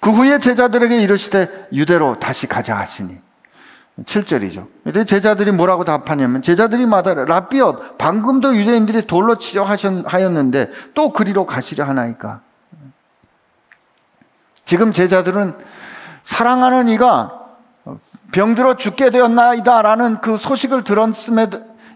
그 0.00 0.10
후에 0.10 0.38
제자들에게 0.38 1.00
이르시되 1.00 1.68
유대로 1.72 2.18
다시 2.18 2.46
가자 2.46 2.76
하시니 2.76 3.18
7절이죠. 4.04 4.66
근데 4.84 5.04
제자들이 5.04 5.52
뭐라고 5.52 5.84
답하냐면 5.84 6.42
제자들이 6.42 6.86
마다를 6.86 7.26
라비엇 7.26 7.98
방금도 7.98 8.56
유대인들이 8.56 9.06
돌로 9.06 9.36
치려 9.36 9.64
하였는데 9.64 10.70
또 10.94 11.12
그리로 11.12 11.46
가시려 11.46 11.84
하나이까. 11.84 12.40
지금 14.64 14.92
제자들은 14.92 15.54
사랑하는 16.24 16.88
이가 16.88 17.40
병들어 18.32 18.74
죽게 18.74 19.10
되었나이다라는 19.10 20.20
그 20.20 20.36
소식을 20.36 20.84
들었음에 20.84 21.48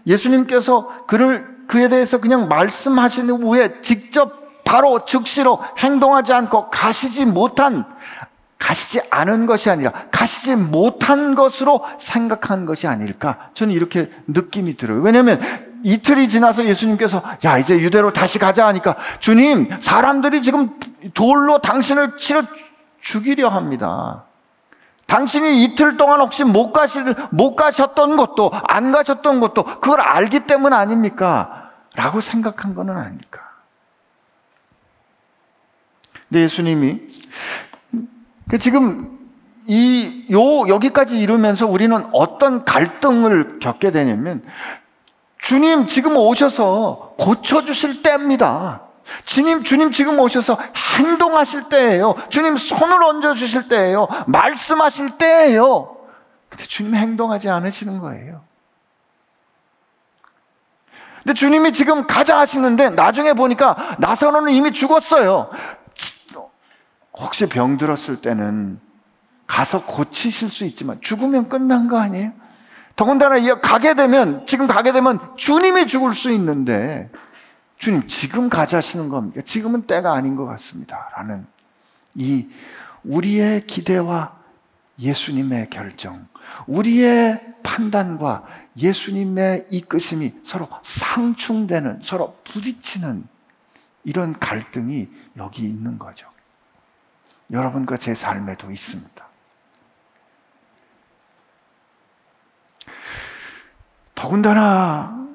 예수님께서 0.05 1.05
그를 1.07 1.55
그에 1.67 1.87
대해서 1.87 2.19
그냥 2.19 2.47
말씀하신 2.47 3.29
후에 3.29 3.81
직접 3.81 4.44
바로 4.65 5.05
즉시로 5.05 5.63
행동하지 5.77 6.33
않고 6.33 6.69
가시지 6.69 7.25
못한 7.25 7.85
가시지 8.57 8.99
않은 9.09 9.45
것이 9.45 9.69
아니라 9.69 9.91
가시지 10.11 10.55
못한 10.55 11.35
것으로 11.35 11.85
생각한 11.97 12.65
것이 12.65 12.87
아닐까 12.87 13.49
저는 13.53 13.73
이렇게 13.73 14.09
느낌이 14.27 14.75
들어요. 14.75 15.01
왜냐하면 15.01 15.39
이틀이 15.83 16.27
지나서 16.27 16.65
예수님께서 16.65 17.21
야 17.45 17.57
이제 17.57 17.77
유대로 17.77 18.11
다시 18.11 18.39
가자 18.39 18.65
하니까 18.67 18.95
주님 19.19 19.69
사람들이 19.79 20.41
지금 20.41 20.79
돌로 21.13 21.59
당신을 21.59 22.17
치러 22.17 22.43
죽이려 23.01 23.49
합니다. 23.49 24.23
당신이 25.05 25.63
이틀 25.63 25.97
동안 25.97 26.19
혹시 26.19 26.43
못 26.43 26.73
가실 26.73 27.15
못 27.29 27.55
가셨던 27.55 28.17
것도 28.17 28.51
안 28.67 28.91
가셨던 28.91 29.39
것도 29.39 29.63
그걸 29.63 30.01
알기 30.01 30.47
때문 30.47 30.73
아닙니까? 30.73 31.69
라고 31.95 32.19
생각한 32.19 32.73
것은 32.73 32.97
아닐까? 32.97 33.44
근데 36.35 36.43
예수님이 36.43 36.99
그 38.49 38.57
지금 38.57 39.17
이 39.67 40.27
요 40.29 40.67
여기까지 40.67 41.17
이루면서 41.17 41.65
우리는 41.65 41.97
어떤 42.11 42.65
갈등을 42.65 43.59
겪게 43.59 43.91
되냐면 43.91 44.43
주님 45.37 45.87
지금 45.87 46.17
오셔서 46.17 47.13
고쳐 47.17 47.63
주실 47.63 48.01
때입니다. 48.03 48.81
주님, 49.23 49.63
주님 49.63 49.91
지금 49.91 50.19
오셔서 50.19 50.57
행동하실 50.97 51.69
때예요. 51.69 52.15
주님 52.29 52.57
손을 52.57 53.01
얹어 53.01 53.33
주실 53.33 53.69
때예요. 53.69 54.07
말씀하실 54.27 55.17
때예요. 55.17 55.95
근데 56.49 56.65
주님 56.65 56.95
행동하지 56.95 57.49
않으시는 57.49 57.99
거예요. 57.99 58.41
근데 61.23 61.33
주님이 61.33 61.71
지금 61.71 62.05
가자 62.07 62.37
하시는데 62.39 62.89
나중에 62.89 63.33
보니까 63.33 63.95
나사로는 63.99 64.51
이미 64.51 64.71
죽었어요. 64.73 65.49
혹시 67.17 67.47
병들었을 67.47 68.21
때는 68.21 68.79
가서 69.47 69.85
고치실 69.85 70.49
수 70.49 70.65
있지만 70.65 70.99
죽으면 71.01 71.49
끝난 71.49 71.87
거 71.87 71.99
아니에요? 71.99 72.33
더군다나 72.95 73.35
가게 73.61 73.93
되면 73.93 74.45
지금 74.45 74.67
가게 74.67 74.91
되면 74.91 75.19
주님이 75.35 75.85
죽을 75.87 76.13
수 76.13 76.31
있는데 76.31 77.09
주님 77.77 78.07
지금 78.07 78.49
가자시는 78.49 79.09
겁니까? 79.09 79.41
지금은 79.45 79.83
때가 79.83 80.13
아닌 80.13 80.35
것 80.35 80.45
같습니다. 80.45 81.09
라는 81.15 81.45
이 82.15 82.47
우리의 83.03 83.67
기대와 83.67 84.33
예수님의 84.99 85.69
결정, 85.69 86.25
우리의 86.67 87.41
판단과 87.63 88.45
예수님의 88.77 89.67
이끄심이 89.69 90.33
서로 90.43 90.69
상충되는, 90.81 91.99
서로 92.03 92.37
부딪히는 92.45 93.27
이런 94.05 94.39
갈등이 94.39 95.09
여기 95.37 95.63
있는 95.63 95.99
거죠. 95.99 96.27
여러분과 97.51 97.97
제 97.97 98.15
삶에도 98.15 98.71
있습니다. 98.71 99.25
더군다나 104.15 105.27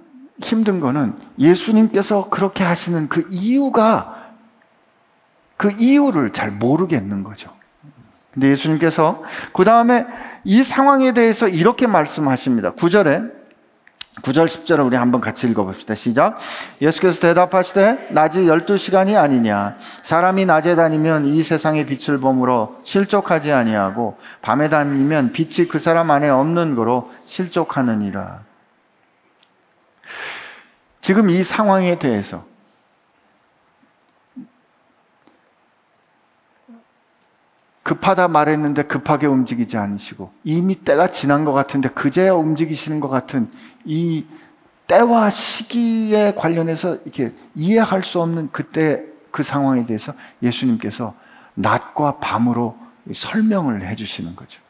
힘든 0.42 0.80
거는 0.80 1.16
예수님께서 1.38 2.28
그렇게 2.30 2.64
하시는 2.64 3.08
그 3.08 3.26
이유가 3.30 4.32
그 5.56 5.70
이유를 5.70 6.32
잘 6.32 6.50
모르겠는 6.50 7.22
거죠. 7.22 7.54
근데 8.32 8.48
예수님께서 8.48 9.22
그 9.52 9.64
다음에 9.64 10.06
이 10.44 10.62
상황에 10.62 11.12
대해서 11.12 11.48
이렇게 11.48 11.86
말씀하십니다. 11.86 12.72
9절에 12.72 13.39
9절 14.22 14.46
10절을 14.46 14.86
우리 14.86 14.96
한번 14.96 15.20
같이 15.20 15.46
읽어봅시다. 15.46 15.94
시작. 15.94 16.38
예수께서 16.80 17.20
대답하시되 17.20 18.08
낮이 18.10 18.40
12시간이 18.40 19.16
아니냐. 19.16 19.76
사람이 20.02 20.46
낮에 20.46 20.76
다니면 20.76 21.26
이 21.26 21.42
세상의 21.42 21.86
빛을 21.86 22.18
보므로 22.18 22.76
실족하지 22.84 23.52
아니하고 23.52 24.18
밤에 24.42 24.68
다니면 24.68 25.32
빛이 25.32 25.68
그 25.68 25.78
사람 25.78 26.10
안에 26.10 26.28
없는 26.28 26.74
거로 26.74 27.10
실족하느니라. 27.24 28.40
지금 31.00 31.30
이 31.30 31.42
상황에 31.42 31.98
대해서 31.98 32.44
급하다 37.82 38.28
말했는데 38.28 38.82
급하게 38.82 39.26
움직이지 39.26 39.76
않으시고 39.76 40.32
이미 40.44 40.76
때가 40.76 41.12
지난 41.12 41.44
것 41.44 41.52
같은데 41.52 41.88
그제야 41.88 42.34
움직이시는 42.34 43.00
것 43.00 43.08
같은 43.08 43.50
이 43.84 44.26
때와 44.86 45.30
시기에 45.30 46.34
관련해서 46.34 46.98
이렇게 47.04 47.32
이해할 47.54 48.02
수 48.02 48.20
없는 48.20 48.50
그때 48.52 49.04
그 49.30 49.42
상황에 49.42 49.86
대해서 49.86 50.12
예수님께서 50.42 51.14
낮과 51.54 52.18
밤으로 52.18 52.76
설명을 53.12 53.86
해 53.86 53.94
주시는 53.94 54.36
거죠. 54.36 54.60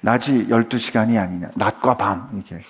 낮이 0.00 0.48
12시간이 0.48 1.18
아니냐. 1.18 1.50
낮과 1.54 1.96
밤. 1.96 2.28
이렇게 2.34 2.62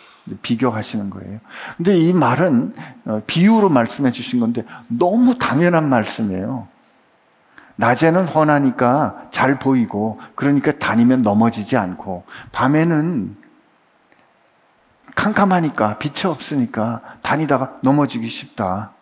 비교하시는 0.42 1.10
거예요. 1.10 1.40
근데 1.76 1.98
이 1.98 2.12
말은 2.12 2.74
어, 3.06 3.22
비유로 3.26 3.68
말씀해 3.68 4.12
주신 4.12 4.38
건데 4.38 4.64
너무 4.88 5.38
당연한 5.38 5.88
말씀이에요. 5.88 6.68
낮에는 7.80 8.28
훤하니까 8.28 9.28
잘 9.30 9.58
보이고 9.58 10.20
그러니까 10.34 10.72
다니면 10.72 11.22
넘어지지 11.22 11.78
않고 11.78 12.24
밤에는 12.52 13.36
캄캄하니까 15.14 15.98
빛이 15.98 16.30
없으니까 16.30 17.00
다니다가 17.22 17.78
넘어지기 17.82 18.28
쉽다. 18.28 18.92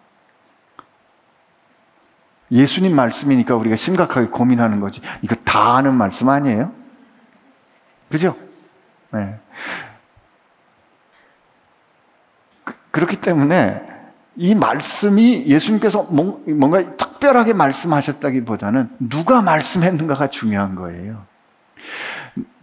예수님 2.53 2.95
말씀이니까 2.95 3.57
우리가 3.57 3.75
심각하게 3.75 4.29
고민하는 4.29 4.79
거지. 4.79 5.03
이거 5.23 5.35
다 5.45 5.77
아는 5.77 5.95
말씀 5.95 6.29
아니에요? 6.29 6.73
그죠? 8.11 8.37
네. 9.11 9.41
그, 12.65 12.75
그렇기 12.93 13.21
때문에 13.21 13.88
이 14.39 14.55
말씀이 14.55 15.45
예수님께서 15.47 16.07
뭔가 16.11 16.97
특별하게 16.97 17.53
말씀하셨다기보다는 17.55 18.89
누가 19.01 19.43
말씀했는가가 19.43 20.29
중요한 20.29 20.77
거예요. 20.77 21.27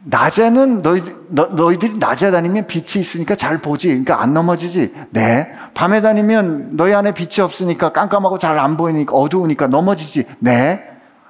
낮에는 0.05 0.81
너희, 0.81 1.03
너, 1.29 1.47
너희들이 1.47 1.97
낮에 1.97 2.31
다니면 2.31 2.67
빛이 2.67 3.01
있으니까 3.01 3.35
잘 3.35 3.61
보지. 3.61 3.87
그러니까 3.89 4.21
안 4.21 4.33
넘어지지. 4.33 4.93
네. 5.09 5.53
밤에 5.73 5.99
다니면 5.99 6.77
너희 6.77 6.93
안에 6.93 7.11
빛이 7.11 7.43
없으니까 7.43 7.91
깜깜하고 7.91 8.37
잘 8.37 8.57
안 8.57 8.77
보이니까 8.77 9.13
어두우니까 9.13 9.67
넘어지지. 9.67 10.25
네. 10.39 10.81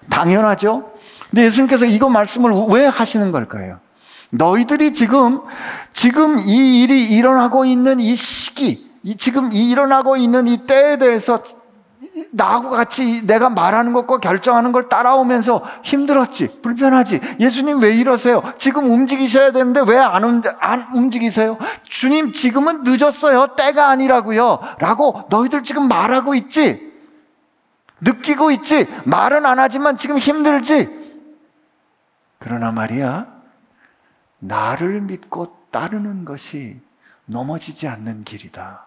당연하죠. 0.09 0.91
근데 1.31 1.45
예수님께서 1.45 1.85
이거 1.85 2.09
말씀을 2.09 2.51
왜 2.69 2.85
하시는 2.85 3.31
걸까요? 3.31 3.79
너희들이 4.29 4.93
지금, 4.93 5.39
지금 5.93 6.37
이 6.39 6.83
일이 6.83 7.05
일어나고 7.05 7.65
있는 7.65 7.99
이 7.99 8.15
시기, 8.15 8.84
이 9.05 9.15
지금 9.15 9.53
일어나고 9.53 10.17
있는 10.17 10.47
이 10.47 10.65
때에 10.65 10.97
대해서 10.97 11.43
나하고 12.31 12.71
같이 12.71 13.25
내가 13.27 13.49
말하는 13.49 13.93
것과 13.93 14.17
결정하는 14.17 14.71
걸 14.71 14.89
따라오면서 14.89 15.63
힘들었지, 15.83 16.59
불편하지. 16.63 17.19
예수님 17.39 17.81
왜 17.81 17.95
이러세요? 17.95 18.41
지금 18.57 18.89
움직이셔야 18.89 19.51
되는데 19.51 19.81
왜안안 19.81 20.87
움직이세요? 20.95 21.57
주님 21.83 22.31
지금은 22.33 22.83
늦었어요. 22.83 23.55
때가 23.55 23.89
아니라고요. 23.89 24.59
라고 24.79 25.25
너희들 25.29 25.61
지금 25.61 25.87
말하고 25.87 26.33
있지. 26.33 26.91
느끼고 28.01 28.49
있지. 28.51 28.87
말은 29.05 29.45
안 29.45 29.59
하지만 29.59 29.97
지금 29.97 30.17
힘들지. 30.17 30.89
그러나 32.39 32.71
말이야. 32.71 33.27
나를 34.39 35.01
믿고 35.01 35.55
따르는 35.69 36.25
것이 36.25 36.79
넘어지지 37.25 37.87
않는 37.87 38.23
길이다. 38.23 38.85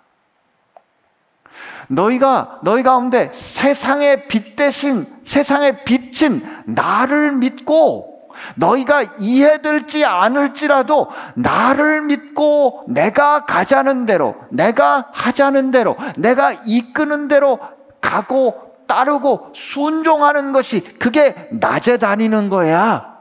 너희가 1.89 2.61
너희 2.63 2.83
가운데 2.83 3.31
세상의 3.33 4.29
빛 4.29 4.57
대신 4.57 5.07
세상의 5.25 5.85
빛인 5.85 6.43
나를 6.67 7.33
믿고 7.33 8.19
너희가 8.55 9.03
이해될지 9.19 10.05
않을지라도 10.05 11.09
나를 11.35 12.03
믿고 12.03 12.85
내가 12.89 13.45
가자는 13.47 14.07
대로 14.07 14.37
내가 14.51 15.09
하자는 15.13 15.71
대로 15.71 15.97
내가 16.17 16.53
이끄는 16.65 17.29
대로 17.29 17.59
가고 18.01 18.69
따르고 18.87 19.53
순종하는 19.55 20.53
것이 20.53 20.81
그게 20.99 21.49
낮에 21.53 21.99
다니는 21.99 22.49
거야. 22.49 23.18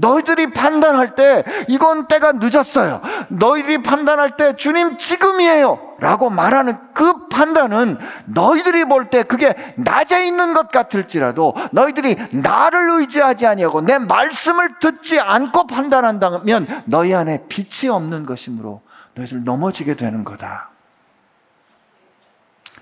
너희들이 0.00 0.52
판단할 0.52 1.14
때 1.14 1.44
이건 1.68 2.06
때가 2.08 2.32
늦었어요. 2.32 3.00
너희들이 3.28 3.82
판단할 3.82 4.36
때 4.36 4.56
주님 4.56 4.96
지금이에요. 4.96 5.86
라고 6.00 6.30
말하는 6.30 6.76
그 6.94 7.26
판단은 7.28 7.98
너희들이 8.26 8.84
볼 8.84 9.10
때 9.10 9.24
그게 9.24 9.54
낮에 9.76 10.26
있는 10.26 10.54
것 10.54 10.70
같을지라도 10.70 11.54
너희들이 11.72 12.16
나를 12.32 13.00
의지하지 13.00 13.46
아니하고 13.46 13.80
내 13.80 13.98
말씀을 13.98 14.78
듣지 14.80 15.18
않고 15.18 15.66
판단한다면 15.66 16.66
너희 16.84 17.14
안에 17.14 17.44
빛이 17.48 17.90
없는 17.90 18.26
것이므로 18.26 18.82
너희들 19.14 19.42
넘어지게 19.44 19.94
되는 19.96 20.24
거다. 20.24 20.68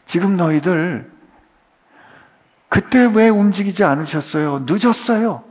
지금 0.05 0.37
너희들 0.37 1.11
그때 2.69 3.09
왜 3.15 3.29
움직이지 3.31 3.83
않으셨어요? 3.85 4.65
늦었어요. 4.69 5.46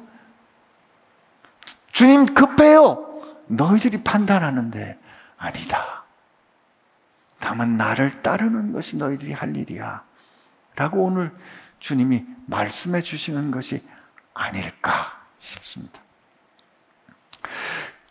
주님 1.96 2.26
급해요. 2.26 3.22
너희들이 3.48 4.04
판단하는데 4.04 5.00
아니다. 5.38 6.04
다만 7.39 7.78
나를 7.78 8.22
따르는 8.22 8.74
것이 8.74 8.98
너희들이 8.98 9.32
할 9.32 9.56
일이야. 9.56 10.04
라고 10.76 11.06
오늘 11.06 11.32
주님이 11.80 12.26
말씀해 12.48 13.02
주시는 13.02 13.50
것이 13.50 13.82
아닐까 14.34 15.22
싶습니다. 15.39 16.02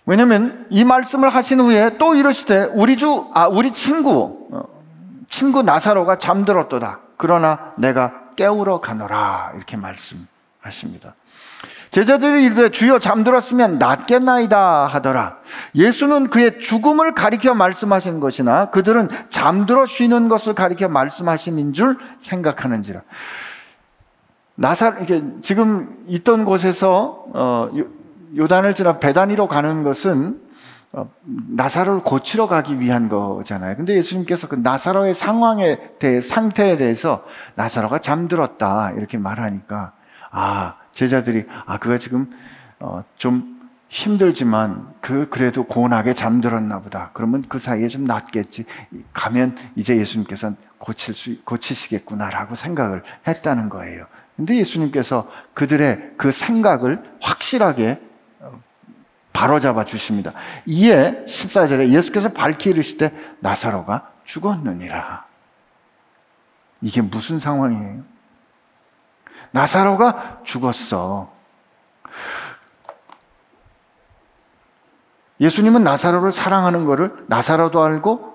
왜냐면 0.06 0.66
이 0.70 0.82
말씀을 0.82 1.28
하신 1.28 1.60
후에 1.60 1.98
또 1.98 2.14
이러시되 2.14 2.70
우리 2.72 2.96
주, 2.96 3.30
아, 3.34 3.48
우리 3.48 3.70
친구, 3.70 4.48
어, 4.50 4.62
친구 5.28 5.62
나사로가 5.62 6.16
잠들었도다. 6.16 7.00
그러나 7.18 7.74
내가 7.76 8.30
깨우러 8.34 8.80
가노라. 8.80 9.52
이렇게 9.56 9.76
말씀하십니다. 9.76 11.14
제자들이 11.94 12.42
이르되 12.42 12.70
주여 12.70 12.98
잠들었으면 12.98 13.78
낫겠나이다 13.78 14.86
하더라. 14.88 15.36
예수는 15.76 16.28
그의 16.28 16.58
죽음을 16.58 17.14
가리켜 17.14 17.54
말씀하신 17.54 18.18
것이나 18.18 18.70
그들은 18.70 19.06
잠들어 19.28 19.86
쉬는 19.86 20.26
것을 20.26 20.56
가리켜 20.56 20.88
말씀하심인 20.88 21.72
줄 21.72 21.96
생각하는지라. 22.18 23.00
나사 24.56 24.96
이게 25.02 25.22
지금 25.42 26.04
있던 26.08 26.44
곳에서 26.44 27.26
어, 27.32 27.70
요단을 28.36 28.74
지나 28.74 28.98
베다니로 28.98 29.46
가는 29.46 29.84
것은 29.84 30.40
어, 30.90 31.08
나사로를 31.22 32.02
고치러 32.02 32.48
가기 32.48 32.80
위한 32.80 33.08
거잖아요. 33.08 33.76
근데 33.76 33.94
예수님께서 33.94 34.48
그 34.48 34.56
나사로의 34.56 35.14
상황에 35.14 35.78
대해 36.00 36.20
상태에 36.20 36.76
대해서 36.76 37.22
나사로가 37.54 38.00
잠들었다 38.00 38.90
이렇게 38.96 39.16
말하니까 39.16 39.92
아 40.32 40.74
제자들이 40.94 41.44
아 41.66 41.78
그가 41.78 41.98
지금 41.98 42.30
어, 42.80 43.04
좀 43.16 43.54
힘들지만 43.88 44.92
그 45.00 45.28
그래도 45.28 45.64
고운하게 45.64 46.14
잠들었나 46.14 46.80
보다. 46.80 47.10
그러면 47.12 47.44
그 47.48 47.58
사이에 47.58 47.88
좀 47.88 48.04
낫겠지. 48.04 48.64
가면 49.12 49.56
이제 49.76 49.96
예수님께서 49.96 50.54
고칠 50.78 51.14
수 51.14 51.40
고치시겠구나라고 51.44 52.54
생각을 52.54 53.02
했다는 53.28 53.68
거예요. 53.68 54.06
근데 54.36 54.56
예수님께서 54.56 55.30
그들의 55.52 56.14
그 56.16 56.32
생각을 56.32 57.02
확실하게 57.20 58.00
어, 58.40 58.60
바로잡아 59.32 59.84
주십니다. 59.84 60.32
이에 60.66 61.24
14절에 61.26 61.88
예수께서 61.90 62.30
밝히 62.32 62.70
이르시되 62.70 63.12
나사로가 63.38 64.10
죽었느니라. 64.24 65.24
이게 66.80 67.00
무슨 67.00 67.38
상황이에요? 67.38 68.13
나사로가 69.54 70.40
죽었어. 70.42 71.28
예수님은 75.40 75.84
나사로를 75.84 76.32
사랑하는 76.32 76.84
것을 76.86 77.14
나사로도 77.28 77.80
알고 77.80 78.34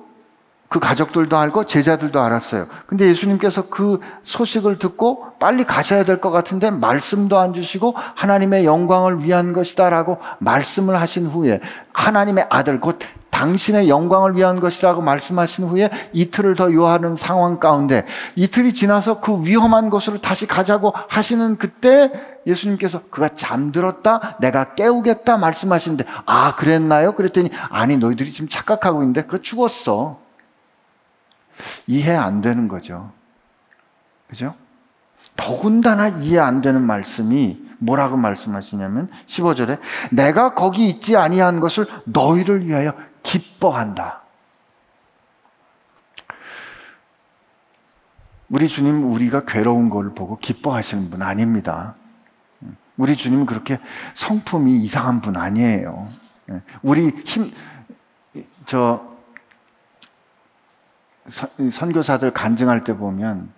그 0.70 0.80
가족들도 0.80 1.36
알고 1.36 1.66
제자들도 1.66 2.22
알았어요. 2.22 2.68
근데 2.88 3.06
예수님께서 3.08 3.70
그 3.70 4.00
소식을 4.24 4.80
듣고 4.80 5.34
빨리 5.40 5.66
가셔야 5.66 6.06
될 6.06 6.22
것 6.22 6.32
같은데 6.32 6.72
말씀도 6.72 7.38
안 7.38 7.54
주시고 7.54 7.96
하나님의 8.16 8.64
영광을 8.66 9.24
위한 9.24 9.52
것이다라고 9.52 10.20
말씀을 10.40 11.02
하신 11.02 11.26
후에 11.26 11.60
하나님의 11.92 12.48
아들 12.50 12.80
곧 12.80 13.00
당신의 13.40 13.88
영광을 13.88 14.36
위한 14.36 14.60
것이라고 14.60 15.02
말씀하신 15.02 15.64
후에 15.64 15.90
이틀을 16.12 16.56
더 16.56 16.74
요하는 16.74 17.16
상황 17.16 17.58
가운데 17.58 18.06
이틀이 18.36 18.74
지나서 18.74 19.22
그 19.22 19.46
위험한 19.46 19.90
곳으로 19.90 20.20
다시 20.20 20.46
가자고 20.46 20.94
하시는 21.08 21.56
그때 21.56 22.12
예수님께서 22.46 23.04
그가 23.10 23.30
잠들었다 23.30 24.36
내가 24.42 24.76
깨우겠다 24.76 25.38
말씀하시는데 25.38 26.04
아 26.26 26.56
그랬나요? 26.56 27.14
그랬더니 27.14 27.50
아니 27.70 27.96
너희들이 27.96 28.30
지금 28.30 28.50
착각하고 28.50 29.04
있는데 29.04 29.22
그거 29.22 29.38
죽었어 29.38 30.20
이해 31.88 32.16
안 32.16 32.42
되는 32.42 32.68
거죠 32.68 33.10
그죠? 34.28 34.54
더군다나 35.38 36.10
이해 36.10 36.40
안 36.40 36.62
되는 36.62 36.82
말씀이 36.82 37.70
뭐라고 37.78 38.18
말씀하시냐면 38.18 39.10
15절에 39.28 39.80
내가 40.12 40.54
거기 40.54 40.90
있지 40.90 41.16
아니한 41.16 41.62
것을 41.62 41.88
너희를 42.04 42.68
위하여 42.68 42.94
기뻐한다. 43.24 44.22
우리 48.50 48.68
주님 48.68 49.12
우리가 49.12 49.46
괴로운 49.46 49.90
걸 49.90 50.14
보고 50.16 50.38
기뻐하시는 50.40 51.10
분 51.10 51.22
아닙니다. 51.22 51.96
우리 52.98 53.16
주님은 53.16 53.46
그렇게 53.46 53.80
성품이 54.16 54.82
이상한 54.82 55.22
분 55.22 55.38
아니에요. 55.38 56.10
우리 56.82 57.10
힘, 57.26 57.52
저, 58.66 59.08
선교사들 61.72 62.32
간증할 62.34 62.84
때 62.84 62.98
보면, 62.98 63.52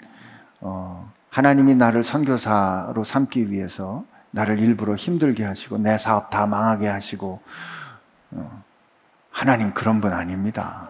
어, 0.60 1.12
하나님이 1.30 1.76
나를 1.76 2.04
선교사로 2.04 3.04
삼기 3.04 3.50
위해서 3.50 4.06
나를 4.32 4.60
일부러 4.60 4.96
힘들게 4.96 5.46
하시고, 5.46 5.78
내 5.78 5.98
사업 5.98 6.30
다 6.30 6.46
망하게 6.46 6.88
하시고, 6.88 7.42
어, 8.32 8.64
하나님 9.32 9.74
그런 9.74 10.02
분 10.02 10.14
아닙니다. 10.14 10.90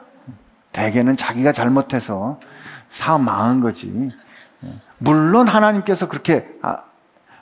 대개는 0.71 1.17
자기가 1.17 1.51
잘못해서 1.51 2.39
사업 2.89 3.21
망한 3.21 3.61
거지. 3.61 4.11
물론 4.97 5.47
하나님께서 5.47 6.07
그렇게 6.07 6.47
아, 6.61 6.77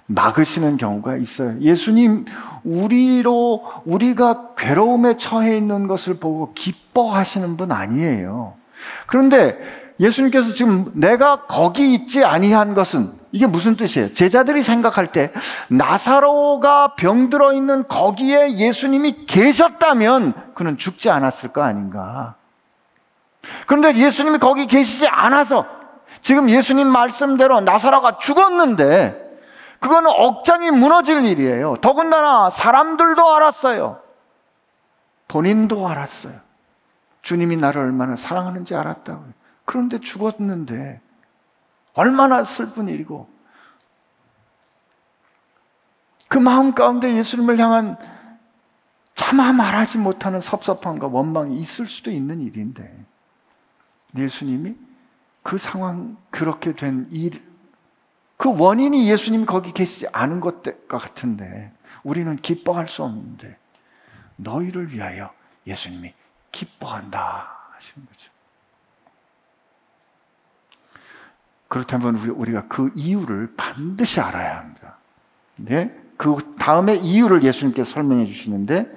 막으시는 0.08 0.78
경우가 0.78 1.18
있어요. 1.18 1.60
예수님, 1.60 2.26
우리로, 2.64 3.64
우리가 3.86 4.56
괴로움에 4.58 5.18
처해 5.18 5.56
있는 5.56 5.88
것을 5.88 6.16
보고 6.16 6.54
기뻐하시는 6.54 7.58
분 7.58 7.72
아니에요. 7.72 8.56
그런데 9.06 9.60
예수님께서 10.00 10.52
지금 10.52 10.91
내가 10.95 11.45
거기 11.45 11.93
있지 11.93 12.24
아니한 12.24 12.74
것은 12.74 13.18
이게 13.32 13.45
무슨 13.45 13.75
뜻이에요? 13.75 14.13
제자들이 14.13 14.63
생각할 14.63 15.11
때 15.11 15.32
나사로가 15.69 16.95
병들어 16.95 17.53
있는 17.53 17.88
거기에 17.88 18.53
예수님이 18.53 19.25
계셨다면 19.27 20.53
그는 20.55 20.77
죽지 20.77 21.09
않았을 21.09 21.49
거 21.49 21.61
아닌가. 21.61 22.36
그런데 23.67 23.95
예수님이 23.95 24.39
거기 24.39 24.65
계시지 24.65 25.07
않아서 25.07 25.65
지금 26.21 26.49
예수님 26.49 26.88
말씀대로 26.88 27.61
나사로가 27.61 28.17
죽었는데 28.17 29.27
그거는 29.80 30.09
억장이 30.13 30.71
무너질 30.71 31.23
일이에요. 31.23 31.77
더군다나 31.77 32.49
사람들도 32.49 33.36
알았어요. 33.36 33.99
본인도 35.27 35.88
알았어요. 35.88 36.34
주님이 37.21 37.57
나를 37.57 37.82
얼마나 37.82 38.15
사랑하는지 38.15 38.75
알았다고요. 38.75 39.34
그런데 39.65 39.99
죽었는데 39.99 40.99
얼마나 41.93 42.43
슬픈 42.43 42.87
일이고 42.87 43.29
그 46.27 46.37
마음 46.37 46.73
가운데 46.73 47.15
예수님을 47.15 47.57
향한 47.59 47.97
차마 49.15 49.51
말하지 49.51 49.97
못하는 49.97 50.39
섭섭함과 50.39 51.07
원망이 51.07 51.59
있을 51.59 51.85
수도 51.85 52.11
있는 52.11 52.41
일인데 52.41 53.05
예수님이 54.15 54.75
그 55.43 55.57
상황 55.57 56.17
그렇게 56.29 56.73
된 56.73 57.07
일, 57.11 57.43
그 58.37 58.55
원인이 58.57 59.09
예수님이 59.09 59.45
거기 59.45 59.71
계시지 59.71 60.07
않은 60.11 60.39
것과 60.39 60.99
같은데 60.99 61.73
우리는 62.03 62.35
기뻐할 62.37 62.87
수 62.87 63.03
없는데 63.03 63.57
너희를 64.37 64.93
위하여 64.93 65.33
예수님이 65.67 66.13
기뻐한다 66.51 67.71
하시는 67.75 68.05
거죠. 68.07 68.31
그렇다면 71.70 72.15
우리가 72.17 72.65
그 72.67 72.91
이유를 72.95 73.53
반드시 73.55 74.20
알아야 74.20 74.57
합니다. 74.57 74.97
네? 75.55 75.95
그 76.17 76.55
다음에 76.59 76.95
이유를 76.95 77.43
예수님께서 77.43 77.91
설명해 77.91 78.26
주시는데 78.26 78.91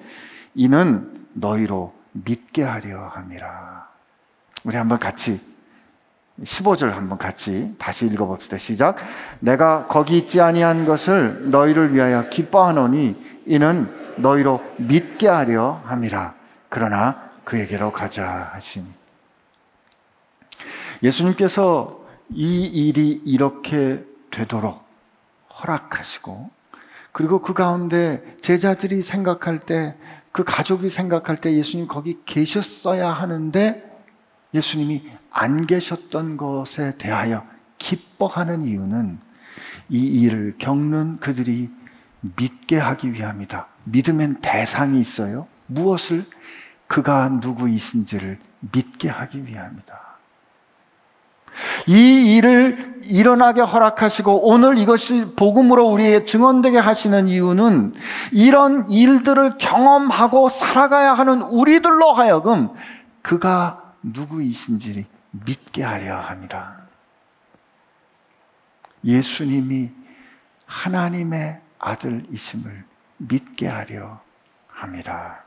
이는 0.54 1.26
너희로 1.34 1.94
믿게 2.12 2.64
하려 2.64 3.08
함이라. 3.08 3.88
우리 4.64 4.76
한번 4.76 4.98
같이 4.98 5.40
15절 6.40 6.90
한번 6.90 7.18
같이 7.18 7.74
다시 7.78 8.06
읽어 8.06 8.26
봅시다. 8.26 8.56
시작. 8.58 8.96
내가 9.38 9.86
거기 9.86 10.16
있지 10.18 10.40
아니한 10.40 10.86
것을 10.86 11.50
너희를 11.50 11.94
위하여 11.94 12.28
기뻐하노니 12.30 13.42
이는 13.46 14.14
너희로 14.16 14.62
믿게 14.78 15.28
하려 15.28 15.82
함이라. 15.84 16.34
그러나 16.68 17.30
그에게로 17.44 17.92
가자 17.92 18.50
하심. 18.54 18.86
예수님께서 21.02 22.01
이 22.34 22.64
일이 22.64 23.20
이렇게 23.24 24.04
되도록 24.30 24.84
허락하시고 25.60 26.50
그리고 27.12 27.42
그 27.42 27.52
가운데 27.54 28.22
제자들이 28.40 29.02
생각할 29.02 29.60
때 29.60 29.96
그 30.32 30.44
가족이 30.44 30.88
생각할 30.88 31.36
때 31.36 31.52
예수님 31.52 31.86
거기 31.86 32.18
계셨어야 32.24 33.10
하는데 33.10 34.00
예수님이 34.54 35.04
안 35.30 35.66
계셨던 35.66 36.38
것에 36.38 36.96
대하여 36.96 37.46
기뻐하는 37.78 38.62
이유는 38.62 39.18
이 39.90 40.22
일을 40.22 40.56
겪는 40.58 41.18
그들이 41.18 41.70
믿게 42.20 42.78
하기 42.78 43.12
위함이다. 43.12 43.68
믿으면 43.84 44.40
대상이 44.40 45.00
있어요. 45.00 45.48
무엇을 45.66 46.26
그가 46.86 47.28
누구이신지를 47.28 48.38
믿게 48.72 49.08
하기 49.08 49.46
위함이다. 49.46 50.11
이 51.86 52.36
일을 52.36 53.00
일어나게 53.04 53.60
허락하시고 53.60 54.48
오늘 54.48 54.78
이것이 54.78 55.34
복음으로 55.36 55.86
우리의 55.88 56.24
증언되게 56.24 56.78
하시는 56.78 57.28
이유는 57.28 57.94
이런 58.32 58.88
일들을 58.88 59.58
경험하고 59.58 60.48
살아가야 60.48 61.14
하는 61.14 61.42
우리들로 61.42 62.12
하여금 62.12 62.68
그가 63.22 63.94
누구이신지 64.02 65.06
믿게 65.30 65.82
하려 65.82 66.18
합니다. 66.18 66.76
예수님이 69.04 69.90
하나님의 70.66 71.60
아들이심을 71.78 72.84
믿게 73.18 73.68
하려 73.68 74.20
합니다. 74.68 75.44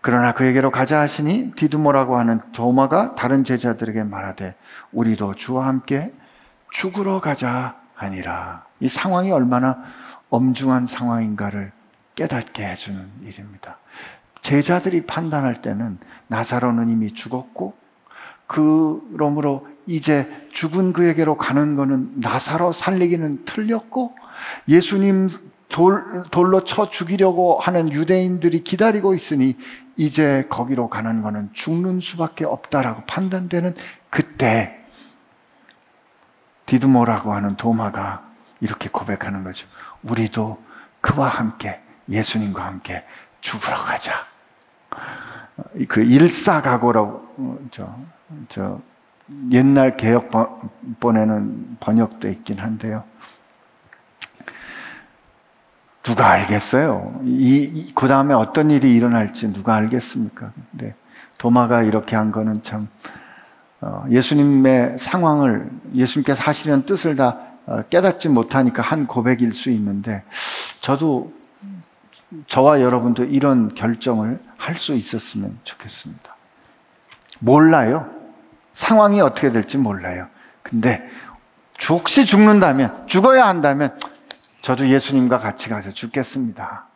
그러나 0.00 0.32
그에게로 0.32 0.70
가자 0.70 1.00
하시니 1.00 1.52
디두모라고 1.56 2.18
하는 2.18 2.40
도마가 2.52 3.14
다른 3.14 3.44
제자들에게 3.44 4.04
말하되 4.04 4.54
우리도 4.92 5.34
주와 5.34 5.66
함께 5.66 6.12
죽으러 6.70 7.20
가자 7.20 7.76
하니라. 7.94 8.64
이 8.80 8.88
상황이 8.88 9.30
얼마나 9.32 9.82
엄중한 10.30 10.86
상황인가를 10.86 11.72
깨닫게 12.14 12.64
해주는 12.64 13.10
일입니다. 13.22 13.78
제자들이 14.40 15.06
판단할 15.06 15.54
때는 15.54 15.98
나사로는 16.28 16.90
이미 16.90 17.12
죽었고 17.12 17.76
그러므로 18.46 19.66
이제 19.86 20.48
죽은 20.52 20.92
그에게로 20.92 21.36
가는 21.36 21.76
것은 21.76 22.12
나사로 22.16 22.72
살리기는 22.72 23.44
틀렸고 23.44 24.14
예수님 24.68 25.28
돌, 25.68 26.24
돌로 26.30 26.64
쳐 26.64 26.88
죽이려고 26.88 27.58
하는 27.58 27.92
유대인들이 27.92 28.64
기다리고 28.64 29.14
있으니 29.14 29.56
이제 29.96 30.46
거기로 30.48 30.88
가는 30.88 31.22
것은 31.22 31.50
죽는 31.52 32.00
수밖에 32.00 32.44
없다라고 32.44 33.02
판단되는 33.06 33.74
그때 34.10 34.78
디드모라고 36.66 37.32
하는 37.32 37.56
도마가 37.56 38.28
이렇게 38.60 38.88
고백하는 38.88 39.44
거죠. 39.44 39.66
우리도 40.02 40.62
그와 41.00 41.28
함께 41.28 41.80
예수님과 42.08 42.64
함께 42.64 43.04
죽으러 43.40 43.76
가자. 43.76 44.12
그 45.88 46.02
일사각오라고 46.02 47.08
어, 47.38 47.58
저, 47.70 47.96
저 48.48 48.80
옛날 49.52 49.96
개혁본에는 49.96 51.78
번역돼 51.80 52.30
있긴 52.32 52.58
한데요. 52.58 53.04
누가 56.08 56.30
알겠어요? 56.30 57.20
이, 57.26 57.92
그 57.94 58.08
다음에 58.08 58.32
어떤 58.32 58.70
일이 58.70 58.94
일어날지 58.94 59.52
누가 59.52 59.74
알겠습니까? 59.74 60.52
네. 60.70 60.94
도마가 61.36 61.82
이렇게 61.82 62.16
한 62.16 62.32
거는 62.32 62.62
참, 62.62 62.88
어, 63.82 64.06
예수님의 64.08 64.98
상황을, 64.98 65.68
예수님께서 65.94 66.42
하시려는 66.42 66.86
뜻을 66.86 67.14
다 67.14 67.40
어, 67.66 67.82
깨닫지 67.90 68.30
못하니까 68.30 68.82
한 68.82 69.06
고백일 69.06 69.52
수 69.52 69.68
있는데, 69.68 70.24
저도, 70.80 71.30
저와 72.46 72.80
여러분도 72.80 73.24
이런 73.24 73.74
결정을 73.74 74.40
할 74.56 74.76
수 74.76 74.94
있었으면 74.94 75.58
좋겠습니다. 75.64 76.36
몰라요. 77.40 78.08
상황이 78.72 79.20
어떻게 79.20 79.52
될지 79.52 79.76
몰라요. 79.76 80.26
근데, 80.62 81.06
혹시 81.90 82.24
죽는다면, 82.24 83.06
죽어야 83.06 83.46
한다면, 83.46 83.94
저도 84.60 84.88
예수님과 84.88 85.38
같이 85.38 85.68
가서 85.68 85.90
죽겠습니다. 85.90 86.86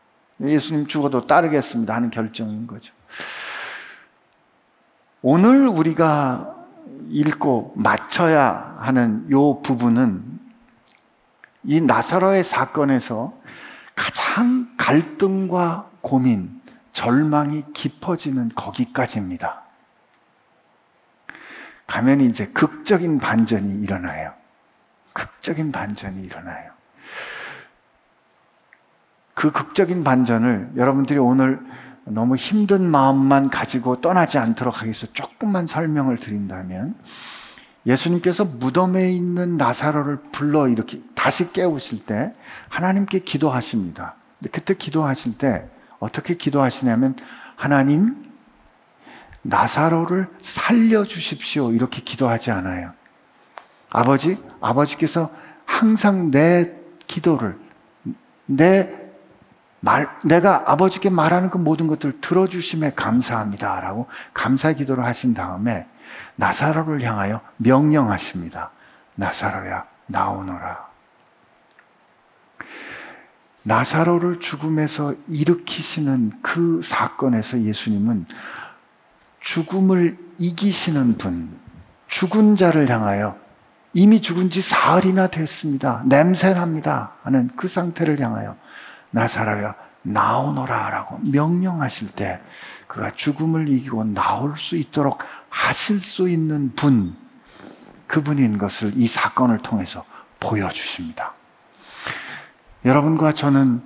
예수님 0.40 0.86
죽어도 0.86 1.26
따르겠습니다 1.26 1.94
하는 1.94 2.10
결정인 2.10 2.66
거죠. 2.66 2.92
오늘 5.22 5.68
우리가 5.68 6.56
읽고 7.08 7.74
맞춰야 7.76 8.76
하는 8.80 9.30
요 9.30 9.60
부분은 9.62 10.40
이 11.64 11.80
나사로의 11.80 12.42
사건에서 12.42 13.32
가장 13.94 14.74
갈등과 14.76 15.90
고민, 16.00 16.60
절망이 16.92 17.64
깊어지는 17.72 18.50
거기까지입니다. 18.54 19.62
가면 21.86 22.22
이제 22.22 22.46
극적인 22.46 23.20
반전이 23.20 23.82
일어나요. 23.82 24.32
극적인 25.12 25.70
반전이 25.70 26.22
일어나요. 26.22 26.71
그 29.34 29.50
극적인 29.50 30.04
반전을 30.04 30.72
여러분들이 30.76 31.18
오늘 31.18 31.60
너무 32.04 32.36
힘든 32.36 32.82
마음만 32.82 33.50
가지고 33.50 34.00
떠나지 34.00 34.38
않도록 34.38 34.82
위해서 34.82 35.06
조금만 35.12 35.66
설명을 35.66 36.16
드린다면 36.16 36.96
예수님께서 37.86 38.44
무덤에 38.44 39.10
있는 39.10 39.56
나사로를 39.56 40.18
불러 40.32 40.68
이렇게 40.68 41.00
다시 41.14 41.52
깨우실 41.52 42.06
때 42.06 42.32
하나님께 42.68 43.20
기도하십니다. 43.20 44.14
그때 44.50 44.74
기도하실 44.74 45.38
때 45.38 45.68
어떻게 45.98 46.34
기도하시냐면 46.34 47.16
하나님 47.56 48.30
나사로를 49.42 50.28
살려 50.42 51.04
주십시오 51.04 51.72
이렇게 51.72 52.02
기도하지 52.02 52.50
않아요. 52.50 52.92
아버지 53.90 54.38
아버지께서 54.60 55.30
항상 55.64 56.30
내 56.30 56.72
기도를 57.06 57.58
내 58.46 59.01
말, 59.84 60.08
내가 60.24 60.62
아버지께 60.70 61.10
말하는 61.10 61.50
그 61.50 61.58
모든 61.58 61.88
것들을 61.88 62.20
들어주심에 62.20 62.92
감사합니다. 62.94 63.80
라고 63.80 64.06
감사 64.32 64.72
기도를 64.72 65.04
하신 65.04 65.34
다음에 65.34 65.86
나사로를 66.36 67.02
향하여 67.02 67.40
명령하십니다. 67.56 68.70
나사로야, 69.16 69.84
나오너라. 70.06 70.86
나사로를 73.64 74.38
죽음에서 74.38 75.14
일으키시는 75.26 76.32
그 76.42 76.80
사건에서 76.84 77.60
예수님은 77.60 78.26
죽음을 79.40 80.16
이기시는 80.38 81.18
분, 81.18 81.50
죽은 82.06 82.54
자를 82.54 82.88
향하여 82.88 83.36
이미 83.94 84.20
죽은 84.20 84.50
지 84.50 84.62
사흘이나 84.62 85.26
됐습니다. 85.26 86.02
냄새납니다. 86.06 87.14
하는 87.24 87.50
그 87.56 87.66
상태를 87.66 88.20
향하여 88.20 88.56
나사로야 89.12 89.74
나오너라 90.02 90.90
라고 90.90 91.18
명령하실 91.22 92.10
때 92.10 92.40
그가 92.88 93.10
죽음을 93.10 93.68
이기고 93.68 94.04
나올 94.04 94.58
수 94.58 94.76
있도록 94.76 95.20
하실 95.48 96.00
수 96.00 96.28
있는 96.28 96.74
분, 96.74 97.16
그분인 98.06 98.58
것을 98.58 98.92
이 98.96 99.06
사건을 99.06 99.58
통해서 99.58 100.04
보여주십니다. 100.40 101.34
여러분과 102.84 103.32
저는 103.32 103.82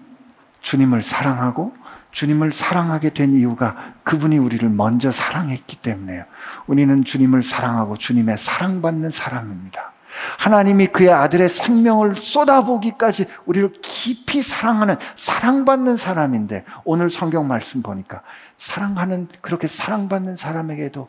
주님을 0.61 1.03
사랑하고 1.03 1.77
주님을 2.13 2.53
사랑하게 2.53 3.11
된 3.11 3.35
이유가 3.35 3.93
그분이 4.03 4.39
우리를 4.39 4.67
먼저 4.71 5.11
사랑했기 5.11 5.77
때문에요. 5.77 6.25
우리는 6.67 7.05
주님을 7.05 7.43
사랑하고 7.43 7.99
주님의 7.99 8.39
사랑받는 8.39 9.11
사람입니다. 9.11 9.93
하나님이 10.39 10.89
그의 10.89 11.11
아들의 11.11 11.49
생명을 11.49 12.15
쏟아보기까지 12.15 13.27
우리를 13.47 13.73
깊이 13.83 14.43
사랑하는 14.43 14.97
사랑받는 15.15 15.97
사람인데 15.97 16.65
오늘 16.85 17.11
성경 17.11 17.49
말씀 17.49 17.83
보니까 17.83 18.23
사랑하는 18.59 19.29
그렇게 19.41 19.67
사랑받는 19.67 20.37
사람에게도 20.37 21.09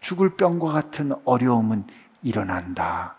죽을 0.00 0.36
병과 0.36 0.72
같은 0.72 1.12
어려움은 1.24 1.84
일어난다. 2.22 3.16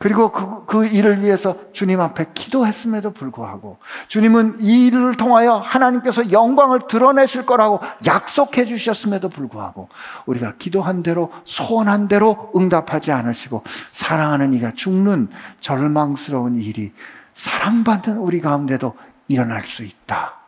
그리고 0.00 0.32
그, 0.32 0.64
그 0.64 0.86
일을 0.86 1.22
위해서 1.22 1.56
주님 1.74 2.00
앞에 2.00 2.28
기도했음에도 2.32 3.10
불구하고 3.10 3.76
주님은 4.08 4.56
이 4.60 4.86
일을 4.86 5.14
통하여 5.14 5.56
하나님께서 5.56 6.32
영광을 6.32 6.88
드러내실 6.88 7.44
거라고 7.44 7.80
약속해 8.06 8.64
주셨음에도 8.64 9.28
불구하고 9.28 9.90
우리가 10.24 10.54
기도한 10.58 11.02
대로 11.02 11.30
소원한 11.44 12.08
대로 12.08 12.50
응답하지 12.56 13.12
않으시고 13.12 13.62
사랑하는 13.92 14.54
이가 14.54 14.70
죽는 14.70 15.28
절망스러운 15.60 16.58
일이 16.60 16.94
사랑받는 17.34 18.16
우리 18.16 18.40
가운데도 18.40 18.96
일어날 19.28 19.66
수 19.66 19.82
있다. 19.82 20.38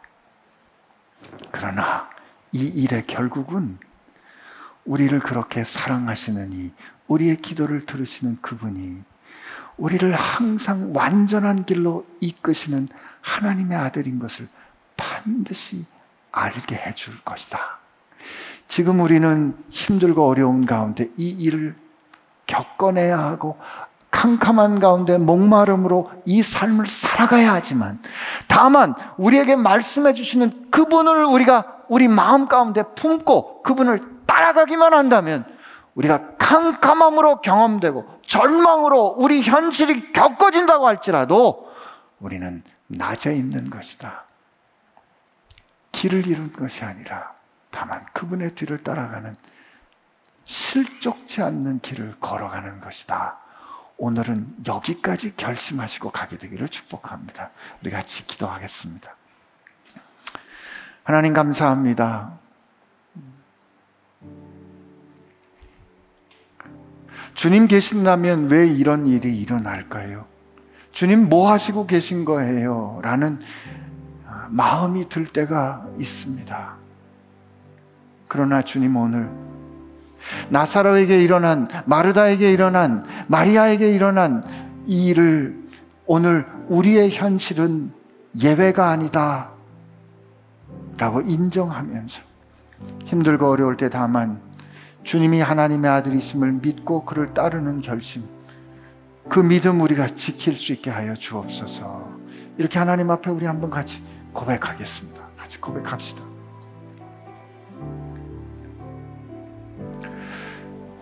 그러나 1.50 2.08
이 2.52 2.64
일의 2.64 3.06
결국은 3.06 3.78
우리를 4.86 5.20
그렇게 5.20 5.62
사랑하시는 5.62 6.52
이 6.54 6.72
우리의 7.06 7.36
기도를 7.36 7.84
들으시는 7.84 8.38
그분이 8.40 9.11
우리를 9.76 10.12
항상 10.14 10.92
완전한 10.94 11.64
길로 11.64 12.06
이끄시는 12.20 12.88
하나님의 13.20 13.76
아들인 13.76 14.18
것을 14.18 14.48
반드시 14.96 15.84
알게 16.30 16.76
해줄 16.76 17.20
것이다. 17.24 17.78
지금 18.68 19.00
우리는 19.00 19.56
힘들고 19.70 20.26
어려운 20.26 20.64
가운데 20.66 21.08
이 21.16 21.28
일을 21.28 21.76
겪어내야 22.46 23.18
하고 23.18 23.58
캄캄한 24.10 24.78
가운데 24.78 25.18
목마름으로 25.18 26.10
이 26.26 26.42
삶을 26.42 26.86
살아가야 26.86 27.52
하지만 27.52 27.98
다만 28.46 28.94
우리에게 29.16 29.56
말씀해 29.56 30.12
주시는 30.12 30.70
그분을 30.70 31.24
우리가 31.24 31.66
우리 31.88 32.08
마음 32.08 32.46
가운데 32.46 32.82
품고 32.94 33.62
그분을 33.62 34.00
따라가기만 34.26 34.94
한다면 34.94 35.44
우리가 35.94 36.36
캄캄함으로 36.36 37.40
경험되고 37.42 38.20
절망으로 38.26 39.16
우리 39.18 39.42
현실이 39.42 40.12
겪어진다고 40.12 40.86
할지라도 40.86 41.70
우리는 42.18 42.62
낮에 42.86 43.34
있는 43.34 43.68
것이다. 43.68 44.24
길을 45.92 46.26
잃은 46.26 46.52
것이 46.52 46.84
아니라 46.84 47.32
다만 47.70 48.00
그분의 48.12 48.54
뒤를 48.54 48.82
따라가는 48.82 49.34
실족치 50.44 51.42
않는 51.42 51.80
길을 51.80 52.16
걸어가는 52.20 52.80
것이다. 52.80 53.38
오늘은 53.98 54.56
여기까지 54.66 55.36
결심하시고 55.36 56.10
가게 56.10 56.36
되기를 56.36 56.68
축복합니다. 56.68 57.50
우리 57.80 57.90
같이 57.90 58.26
기도하겠습니다. 58.26 59.14
하나님 61.04 61.34
감사합니다. 61.34 62.32
주님 67.34 67.66
계신다면 67.66 68.50
왜 68.50 68.66
이런 68.66 69.06
일이 69.06 69.36
일어날까요? 69.38 70.26
주님 70.92 71.28
뭐 71.28 71.50
하시고 71.50 71.86
계신 71.86 72.24
거예요? 72.24 73.00
라는 73.02 73.40
아, 74.26 74.46
마음이 74.50 75.08
들 75.08 75.26
때가 75.26 75.86
있습니다. 75.98 76.74
그러나 78.28 78.62
주님 78.62 78.96
오늘 78.96 79.30
나사로에게 80.50 81.22
일어난 81.22 81.68
마르다에게 81.86 82.52
일어난 82.52 83.02
마리아에게 83.28 83.90
일어난 83.90 84.44
이 84.86 85.06
일을 85.06 85.62
오늘 86.06 86.46
우리의 86.68 87.10
현실은 87.10 87.92
예외가 88.40 88.90
아니다 88.90 89.50
라고 90.98 91.20
인정하면서 91.20 92.22
힘들고 93.04 93.50
어려울 93.50 93.76
때 93.76 93.88
다만 93.90 94.40
주님이 95.02 95.40
하나님의 95.40 95.90
아들이심을 95.90 96.60
믿고 96.62 97.04
그를 97.04 97.34
따르는 97.34 97.80
결심, 97.80 98.24
그 99.28 99.40
믿음 99.40 99.80
우리가 99.80 100.08
지킬 100.08 100.56
수 100.56 100.72
있게 100.72 100.90
하여 100.90 101.14
주옵소서. 101.14 102.10
이렇게 102.58 102.78
하나님 102.78 103.10
앞에 103.10 103.30
우리 103.30 103.46
한번 103.46 103.70
같이 103.70 104.02
고백하겠습니다. 104.32 105.22
같이 105.36 105.60
고백합시다. 105.60 106.22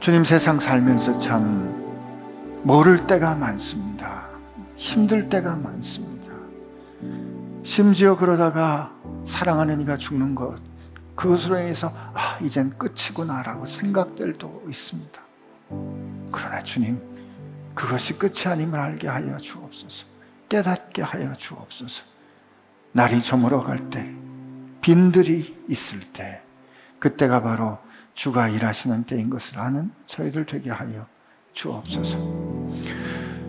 주님 0.01 0.25
세상 0.25 0.59
살면서 0.59 1.19
참 1.19 1.75
모를 2.63 3.07
때가 3.07 3.35
많습니다. 3.35 4.29
힘들 4.77 5.29
때가 5.29 5.57
많습니다. 5.57 6.33
심지어 7.63 8.17
그러다가 8.17 8.93
사랑하는 9.27 9.83
이가 9.83 9.99
죽는 9.99 10.35
것, 10.35 10.59
그것으로 11.15 11.59
인해서 11.59 11.93
아, 12.15 12.39
이젠 12.41 12.71
끝이구나라고 12.79 13.67
생각될 13.67 14.39
도 14.39 14.63
있습니다. 14.69 15.21
그러나 16.33 16.61
주님, 16.61 17.01
그것이 17.75 18.15
끝이 18.19 18.47
아님을 18.47 18.79
알게 18.79 19.09
하여 19.09 19.37
주옵소서. 19.37 20.07
깨닫게 20.49 21.03
하여 21.03 21.35
주옵소서. 21.35 22.05
날이 22.93 23.23
저물어 23.23 23.63
갈 23.63 23.91
때, 23.91 24.11
빈들이 24.81 25.65
있을 25.69 26.01
때, 26.13 26.43
그때가 26.99 27.43
바로 27.43 27.79
주가 28.15 28.49
일하시는 28.49 29.05
때인 29.05 29.31
것을 29.31 29.59
아는 29.59 29.91
저희들 30.07 30.47
되게 30.47 30.71
하여 30.71 31.07
주옵소서. 31.53 32.19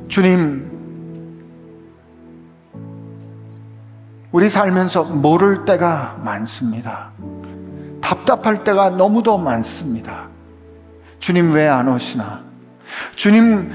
주님, 0.08 0.80
우리 4.32 4.50
살면서 4.50 5.04
모를 5.04 5.66
때가 5.66 6.20
많습니다. 6.24 7.12
답답할 8.16 8.66
때가 8.66 8.90
너무도 8.90 9.38
많습니다. 9.38 10.28
주님 11.20 11.54
왜 11.54 11.68
안 11.68 11.88
오시나? 11.88 12.44
주님 13.16 13.72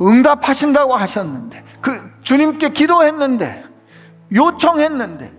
응답하신다고 0.00 0.94
하셨는데, 0.94 1.64
그 1.80 2.00
주님께 2.22 2.68
기도했는데, 2.68 3.64
요청했는데, 4.32 5.32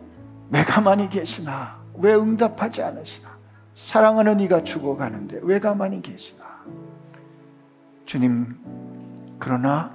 왜 0.50 0.64
가만히 0.64 1.08
계시나? 1.08 1.78
왜 1.98 2.14
응답하지 2.14 2.84
않으시나? 2.84 3.30
사랑하는 3.76 4.40
이가 4.42 4.64
죽어가는데 4.64 5.40
왜 5.44 5.60
가만히 5.60 6.02
계시나? 6.02 6.44
주님, 8.06 8.58
그러나 9.40 9.92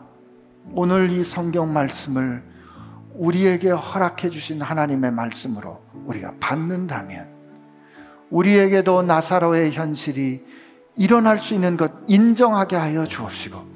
오늘 0.75 1.11
이 1.11 1.25
성경 1.25 1.73
말씀을 1.73 2.43
우리에게 3.15 3.71
허락해 3.71 4.29
주신 4.31 4.61
하나님의 4.61 5.13
말씀으로 5.13 5.83
우리가 6.05 6.35
받는다면 6.41 7.30
우리에게도 8.31 9.03
나사로의 9.03 9.73
현실이 9.73 10.45
일어날 10.97 11.39
수 11.39 11.55
있는 11.55 11.77
것 11.77 11.93
인정하게 12.09 12.77
하여 12.77 13.05
주옵시고 13.05 13.71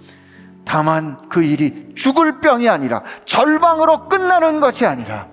다만 0.64 1.28
그 1.28 1.42
일이 1.42 1.92
죽을 1.94 2.40
병이 2.40 2.68
아니라 2.68 3.02
절망으로 3.24 4.08
끝나는 4.08 4.60
것이 4.60 4.86
아니라 4.86 5.28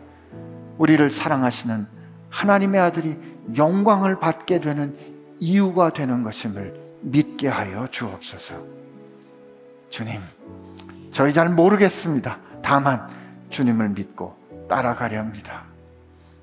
우리를 0.77 1.09
사랑하시는 1.09 1.87
하나님의 2.29 2.81
아들이 2.81 3.17
영광을 3.55 4.19
받게 4.19 4.59
되는 4.59 4.95
이유가 5.39 5.91
되는 5.91 6.23
것임을 6.23 6.79
믿게 7.01 7.47
하여 7.47 7.87
주옵소서. 7.87 8.55
주님, 9.89 10.21
저희 11.11 11.33
잘 11.33 11.49
모르겠습니다. 11.49 12.39
다만 12.61 13.07
주님을 13.49 13.89
믿고 13.89 14.35
따라가렵니다. 14.69 15.63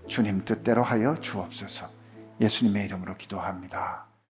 주님 0.09 0.45
뜻대로 0.45 0.83
하여 0.83 1.15
주옵소서. 1.21 1.98
예수님의 2.41 2.85
이름으로 2.87 3.17
기도합니다. 3.17 4.08